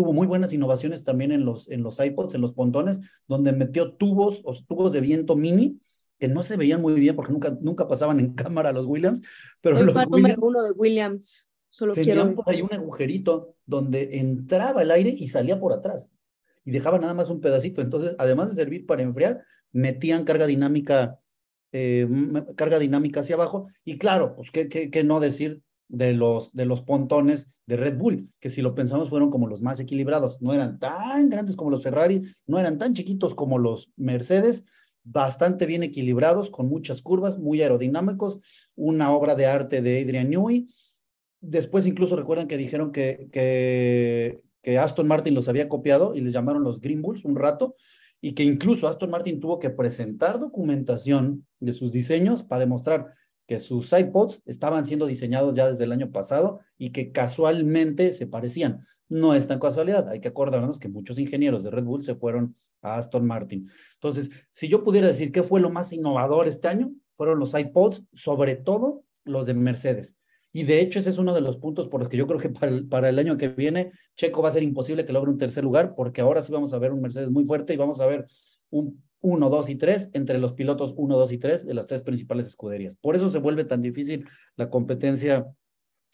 [0.00, 3.92] tuvo muy buenas innovaciones también en los, en los iPods, en los pontones, donde metió
[3.92, 5.78] tubos o tubos de viento mini
[6.18, 9.20] que no se veían muy bien porque nunca, nunca pasaban en cámara los Williams,
[9.60, 11.50] pero Soy los Williams número uno de Williams.
[11.68, 12.34] Solo tenían quiero.
[12.34, 16.10] por ahí un agujerito donde entraba el aire y salía por atrás
[16.64, 17.82] y dejaba nada más un pedacito.
[17.82, 21.20] Entonces, además de servir para enfriar, metían carga dinámica,
[21.72, 22.08] eh,
[22.56, 23.68] carga dinámica hacia abajo.
[23.84, 25.60] Y claro, pues qué, qué, qué no decir
[25.90, 29.60] de los, de los pontones de Red Bull, que si lo pensamos fueron como los
[29.60, 30.40] más equilibrados.
[30.40, 34.64] No eran tan grandes como los Ferrari, no eran tan chiquitos como los Mercedes,
[35.02, 38.38] bastante bien equilibrados, con muchas curvas, muy aerodinámicos,
[38.76, 40.68] una obra de arte de Adrian Newey.
[41.40, 46.32] Después incluso recuerdan que dijeron que, que, que Aston Martin los había copiado y les
[46.32, 47.74] llamaron los Green Bulls un rato,
[48.20, 53.14] y que incluso Aston Martin tuvo que presentar documentación de sus diseños para demostrar
[53.50, 58.28] que sus iPods estaban siendo diseñados ya desde el año pasado y que casualmente se
[58.28, 58.78] parecían.
[59.08, 62.54] No es tan casualidad, hay que acordarnos que muchos ingenieros de Red Bull se fueron
[62.80, 63.68] a Aston Martin.
[63.94, 68.04] Entonces, si yo pudiera decir qué fue lo más innovador este año, fueron los iPods,
[68.14, 70.14] sobre todo los de Mercedes.
[70.52, 72.50] Y de hecho, ese es uno de los puntos por los que yo creo que
[72.50, 75.38] para el, para el año que viene, Checo va a ser imposible que logre un
[75.38, 78.06] tercer lugar, porque ahora sí vamos a ver un Mercedes muy fuerte y vamos a
[78.06, 78.26] ver
[78.70, 82.02] un 1, 2 y 3 entre los pilotos 1, 2 y 3 de las tres
[82.02, 82.94] principales escuderías.
[82.96, 85.46] Por eso se vuelve tan difícil la competencia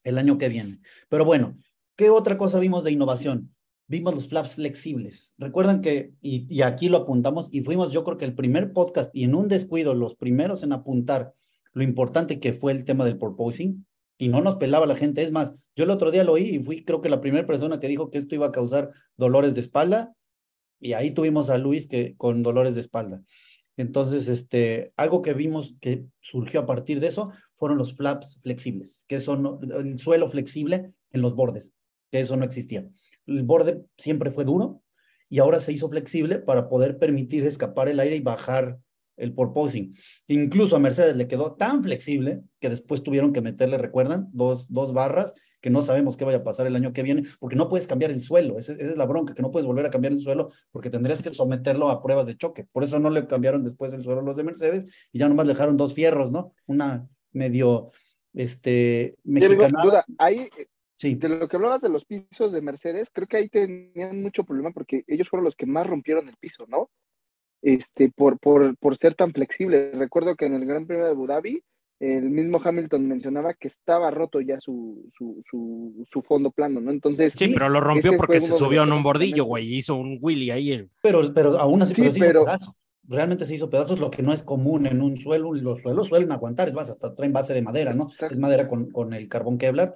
[0.05, 0.81] el año que viene.
[1.09, 1.57] Pero bueno,
[1.97, 3.55] ¿qué otra cosa vimos de innovación?
[3.89, 5.35] Vimos los flaps flexibles.
[5.39, 9.15] Recuerdan que, y, y aquí lo apuntamos, y fuimos yo creo que el primer podcast
[9.15, 11.35] y en un descuido los primeros en apuntar
[11.73, 13.87] lo importante que fue el tema del porpoising,
[14.19, 15.23] y no nos pelaba la gente.
[15.23, 17.81] Es más, yo el otro día lo oí y fui creo que la primera persona
[17.81, 20.15] que dijo que esto iba a causar dolores de espalda
[20.81, 23.23] y ahí tuvimos a Luis que con dolores de espalda.
[23.77, 29.05] Entonces, este, algo que vimos que surgió a partir de eso fueron los flaps flexibles,
[29.07, 31.73] que son el suelo flexible en los bordes,
[32.11, 32.89] que eso no existía.
[33.27, 34.83] El borde siempre fue duro
[35.29, 38.79] y ahora se hizo flexible para poder permitir escapar el aire y bajar
[39.17, 39.95] el porpoising.
[40.29, 44.93] Incluso a Mercedes le quedó tan flexible que después tuvieron que meterle, recuerdan, dos, dos
[44.93, 47.87] barras que no sabemos qué vaya a pasar el año que viene, porque no puedes
[47.87, 50.21] cambiar el suelo, esa, esa es la bronca, que no puedes volver a cambiar el
[50.21, 52.65] suelo porque tendrías que someterlo a pruebas de choque.
[52.71, 55.49] Por eso no le cambiaron después el suelo a los de Mercedes y ya nomás
[55.49, 56.53] dejaron dos fierros, ¿no?
[56.67, 57.91] Una medio,
[58.33, 59.83] este, mexicana.
[59.83, 60.49] duda, ahí,
[60.99, 64.45] Sí, de lo que hablabas de los pisos de Mercedes, creo que ahí tenían mucho
[64.45, 66.91] problema porque ellos fueron los que más rompieron el piso, ¿no?
[67.67, 69.93] Este, por, por, por ser tan flexibles.
[69.99, 71.61] Recuerdo que en el Gran Premio de Abu Dhabi,
[71.99, 76.93] el mismo Hamilton mencionaba que estaba roto ya su, su, su, su fondo plano, ¿no?
[76.93, 80.19] Entonces, Sí, pero lo rompió porque se subió en un bordillo, güey, y hizo un
[80.21, 80.73] Willy ahí.
[80.73, 82.73] el- pero, pero aún así, Sí, pero se pero- hizo pedazos.
[83.09, 85.53] Realmente se hizo pedazos, lo que no es común en un suelo.
[85.55, 88.05] Los suelos suelen aguantar, es más, hasta traen base de madera, ¿no?
[88.05, 88.35] Exacto.
[88.35, 89.95] Es madera con, con el carbón Kevlar.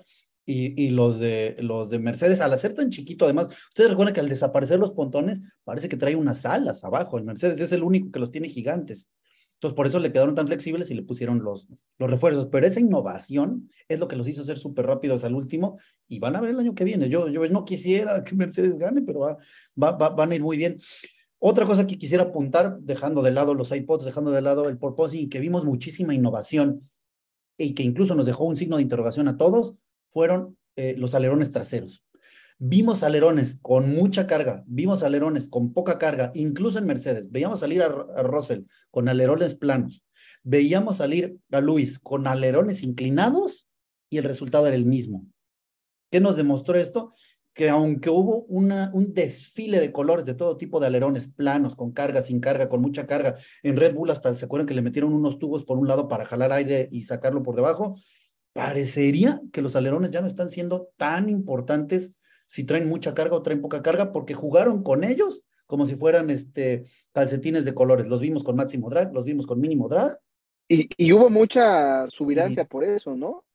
[0.53, 4.29] Y, los, de, los de Mercedes, al hacer tan chiquito, además, ustedes recuerdan que al
[4.29, 7.19] desaparecer los pontones, parece que trae unas alas abajo.
[7.19, 9.09] El Mercedes es el único que los tiene gigantes.
[9.55, 12.47] Entonces, por eso le quedaron tan flexibles y le pusieron los, los refuerzos.
[12.51, 15.79] Pero esa innovación es lo que los hizo ser súper rápidos al último
[16.09, 17.09] y van a ver el año que viene.
[17.09, 19.37] Yo, yo no quisiera que Mercedes gane, pero va,
[19.81, 20.81] va, va- van a ir muy bien.
[21.39, 25.29] Otra cosa que quisiera apuntar, dejando de lado los iPods, dejando de lado el porpoising,
[25.31, 26.91] que vimos muchísima innovación
[27.57, 29.75] y que incluso nos dejó un signo de interrogación a todos,
[30.11, 32.05] fueron eh, los alerones traseros.
[32.59, 37.31] Vimos alerones con mucha carga, vimos alerones con poca carga, incluso en Mercedes.
[37.31, 40.05] Veíamos salir a, a Russell con alerones planos,
[40.43, 43.67] veíamos salir a Luis con alerones inclinados
[44.11, 45.27] y el resultado era el mismo.
[46.11, 47.13] ¿Qué nos demostró esto?
[47.55, 52.21] Que aunque hubo un desfile de colores de todo tipo de alerones planos, con carga,
[52.21, 55.39] sin carga, con mucha carga, en Red Bull hasta se acuerdan que le metieron unos
[55.39, 57.97] tubos por un lado para jalar aire y sacarlo por debajo,
[58.61, 62.15] parecería que los alerones ya no están siendo tan importantes
[62.47, 66.29] si traen mucha carga o traen poca carga, porque jugaron con ellos como si fueran
[66.29, 68.07] este, calcetines de colores.
[68.07, 70.19] Los vimos con máximo drag, los vimos con mínimo drag,
[70.69, 73.47] Y, y hubo mucha subirancia por eso, ¿no?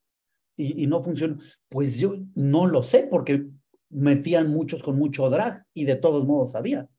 [0.58, 1.38] y, y no funcionó.
[1.70, 3.46] Pues yo no lo sé, porque
[3.92, 6.90] metían muchos con mucho drag y de todos modos había.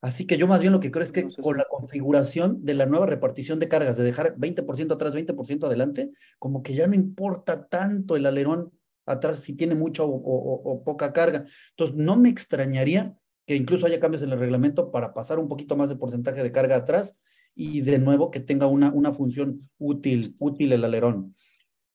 [0.00, 2.86] Así que yo más bien lo que creo es que con la configuración de la
[2.86, 7.66] nueva repartición de cargas, de dejar 20% atrás, 20% adelante, como que ya no importa
[7.68, 8.72] tanto el alerón
[9.06, 11.44] atrás si tiene mucha o, o- o poca carga.
[11.70, 15.74] Entonces, no me extrañaría que incluso haya cambios en el reglamento para pasar un poquito
[15.76, 17.18] más de porcentaje de carga atrás
[17.54, 21.34] y de nuevo que tenga una, una función útil, útil el alerón.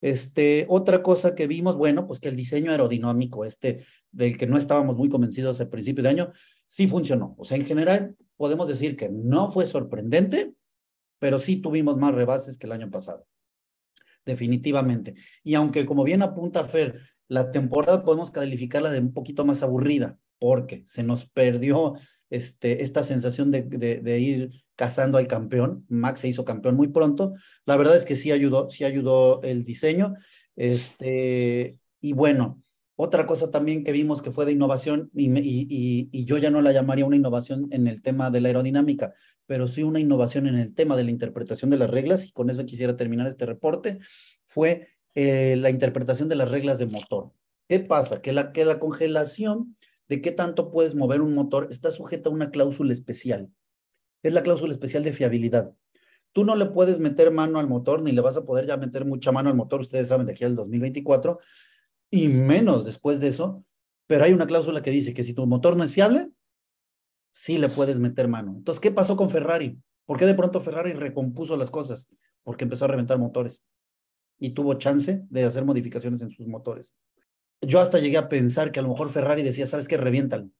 [0.04, 4.58] Este, otra cosa que vimos, bueno, pues que el diseño aerodinámico, este, del que no
[4.58, 6.32] estábamos muy convencidos al principio de año,
[6.66, 7.34] sí funcionó.
[7.38, 10.52] O sea, en general, podemos decir que no fue sorprendente,
[11.18, 13.26] pero sí tuvimos más rebases que el año pasado.
[14.26, 15.14] Definitivamente.
[15.42, 20.18] Y aunque, como bien apunta Fer, la temporada podemos calificarla de un poquito más aburrida,
[20.38, 21.94] porque se nos perdió
[22.28, 25.84] este, esta sensación de, ir cazando al campeón.
[25.88, 27.34] Max se hizo campeón muy pronto.
[27.66, 30.14] La verdad es que sí ayudó, sí ayudó el diseño.
[30.56, 32.62] Este, y bueno,
[32.96, 36.62] otra cosa también que vimos que fue de innovación, y, y- y yo ya no
[36.62, 39.12] la llamaría una innovación en el tema de la aerodinámica,
[39.46, 42.50] pero sí una innovación en el tema de la interpretación de las reglas, y con
[42.50, 43.98] eso quisiera terminar este reporte,
[44.46, 47.32] fue eh, la interpretación de las reglas de motor.
[47.68, 48.22] ¿Qué pasa?
[48.22, 49.76] Que la, que la congelación
[50.08, 53.48] de qué tanto puedes mover un motor está sujeta a una cláusula especial.
[54.24, 55.72] Es la cláusula especial de fiabilidad.
[56.32, 59.04] Tú no le puedes meter mano al motor, ni le vas a poder ya meter
[59.04, 61.38] mucha mano al motor, ustedes saben, de aquí al 2024,
[62.10, 63.64] y menos después de eso,
[64.08, 66.30] pero hay una cláusula que dice que si tu motor no es fiable,
[67.32, 68.54] sí le puedes meter mano.
[68.56, 69.78] Entonces, ¿qué pasó con Ferrari?
[70.06, 72.08] ¿Por qué de pronto Ferrari recompuso las cosas?
[72.42, 73.62] Porque empezó a reventar motores
[74.38, 76.94] y tuvo chance de hacer modificaciones en sus motores.
[77.60, 79.96] Yo hasta llegué a pensar que a lo mejor Ferrari decía, ¿sabes qué?
[79.96, 80.50] Reviéntalo.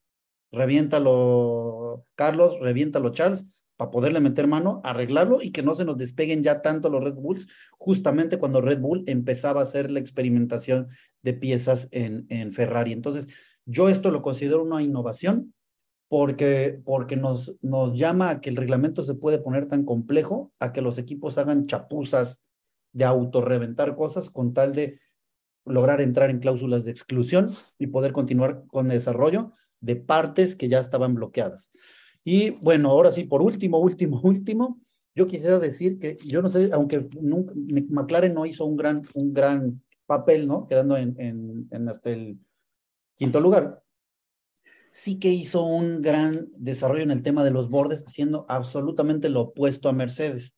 [0.51, 3.45] Reviéntalo, Carlos, reviéntalo, Charles,
[3.77, 7.15] para poderle meter mano, arreglarlo y que no se nos despeguen ya tanto los Red
[7.15, 10.87] Bulls, justamente cuando Red Bull empezaba a hacer la experimentación
[11.21, 12.93] de piezas en, en Ferrari.
[12.93, 13.27] Entonces,
[13.65, 15.53] yo esto lo considero una innovación
[16.07, 20.71] porque, porque nos, nos llama a que el reglamento se puede poner tan complejo, a
[20.71, 22.45] que los equipos hagan chapuzas
[22.93, 24.99] de autorreventar cosas con tal de
[25.65, 29.51] lograr entrar en cláusulas de exclusión y poder continuar con desarrollo
[29.85, 31.71] de partes que ya estaban bloqueadas.
[32.23, 34.81] Y bueno, ahora sí, por último, último, último,
[35.13, 37.53] yo quisiera decir que yo no sé, aunque nunca,
[37.89, 40.67] McLaren no hizo un gran, un gran papel, ¿no?
[40.67, 41.15] Quedando en,
[41.71, 42.37] en, hasta el
[43.15, 43.81] quinto lugar,
[44.89, 49.41] sí que hizo un gran desarrollo en el tema de los bordes, haciendo absolutamente lo
[49.41, 50.55] opuesto a Mercedes.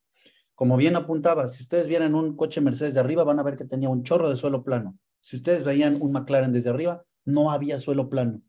[0.55, 3.65] Como bien apuntaba, si ustedes vieran un coche Mercedes de arriba, van a ver que
[3.65, 4.97] tenía un chorro de suelo plano.
[5.21, 8.41] Si ustedes veían un McLaren desde arriba, no había suelo plano.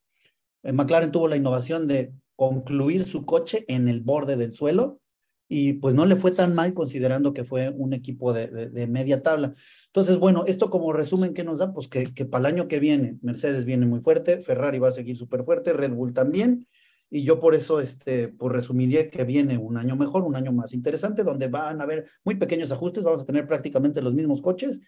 [0.63, 5.01] El McLaren tuvo la innovación de concluir su coche en el borde del suelo
[5.49, 9.23] y pues no le fue tan mal considerando que fue un equipo de, de, media
[9.23, 9.55] tabla.
[9.87, 11.73] Entonces, bueno, esto como resumen, ¿qué nos da?
[11.73, 14.93] Pues que, que para el año que viene, Mercedes viene muy fuerte, Ferrari va a
[14.93, 16.67] seguir súper fuerte, Red Bull también,
[17.11, 20.75] y yo por eso, este, pues resumiría que viene un año mejor, un año más
[20.75, 24.81] interesante, donde van a haber muy pequeños ajustes, vamos a tener prácticamente los mismos coches,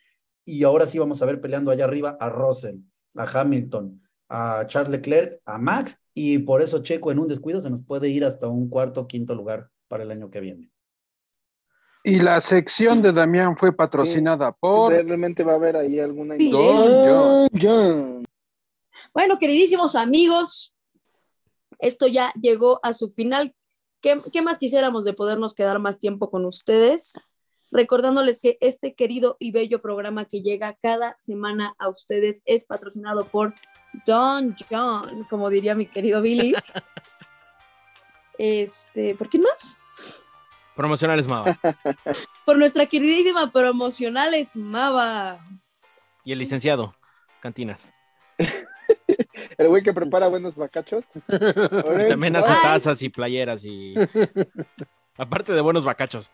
[0.45, 2.77] y ahora sí vamos a ver peleando allá arriba a Russell,
[3.15, 7.69] a Hamilton, a Charles Leclerc, a Max, y por eso Checo en un descuido se
[7.69, 10.71] nos puede ir hasta un cuarto, quinto lugar para el año que viene.
[12.05, 16.37] Y la sección de Damián fue patrocinada por Realmente va a haber ahí alguna.
[16.39, 17.49] Don John.
[17.61, 18.25] John.
[19.13, 20.77] Bueno, queridísimos amigos,
[21.81, 23.55] esto ya llegó a su final.
[24.01, 27.15] ¿Qué, qué más quisiéramos de podernos quedar más tiempo con ustedes?
[27.73, 33.29] Recordándoles que este querido y bello programa que llega cada semana a ustedes es patrocinado
[33.29, 33.55] por
[34.07, 36.55] Don John, como diría mi querido Billy.
[38.43, 39.79] Este, ¿por quién más?
[40.75, 41.61] Promocionales Mava.
[42.47, 45.47] Por nuestra queridísima promocionales Mava.
[46.25, 46.95] Y el licenciado,
[47.41, 47.93] Cantinas.
[49.59, 51.05] El güey que prepara buenos bacachos.
[51.29, 53.95] Y también hace tazas y playeras y.
[55.19, 56.31] Aparte de buenos bacachos.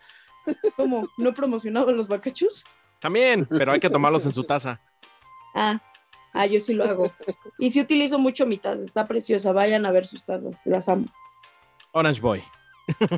[0.77, 1.09] ¿Cómo?
[1.17, 2.65] ¿No promocionaban los bacachos?
[3.01, 4.81] También, pero hay que tomarlos en su taza.
[5.57, 5.81] Ah,
[6.37, 7.11] ah, yo sí lo hago.
[7.59, 9.53] Y sí utilizo mucho mi taza, está preciosa.
[9.53, 11.07] Vayan a ver sus tazas, las amo.
[11.93, 12.43] Orange Boy.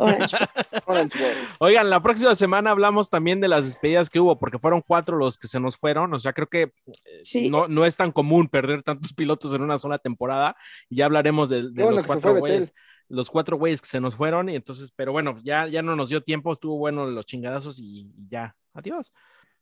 [0.01, 0.37] Orange.
[0.87, 1.33] Orange Boy.
[1.59, 5.37] Oigan, la próxima semana hablamos también de las despedidas que hubo, porque fueron cuatro los
[5.37, 6.15] que se nos fueron.
[6.15, 7.49] O sea, creo que eh, Sí.
[7.51, 10.57] no, no es tan común perder tantos pilotos en una sola temporada.
[10.89, 12.73] Y ya hablaremos de, de Qué bueno los cuatro güeyes.
[13.11, 14.49] Los cuatro güeyes que se nos fueron.
[14.49, 16.53] Y entonces, pero bueno, ya, ya no nos dio tiempo.
[16.53, 18.55] Estuvo bueno los chingadazos y, y ya.
[18.75, 19.13] Adiós.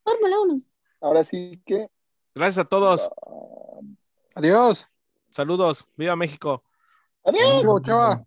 [0.05, 0.61] Fórmula 1.
[1.01, 1.89] Ahora sí que.
[2.37, 3.09] Gracias a todos.
[4.35, 4.87] Adiós.
[5.31, 5.87] Saludos.
[5.97, 6.63] Viva México.
[7.25, 7.63] Adiós.
[7.63, 8.27] Chao, chao.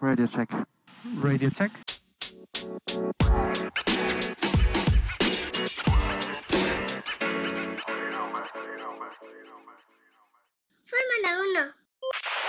[0.00, 0.50] Radio check.
[1.22, 1.70] Radio check.
[10.84, 12.43] Fórmula 1.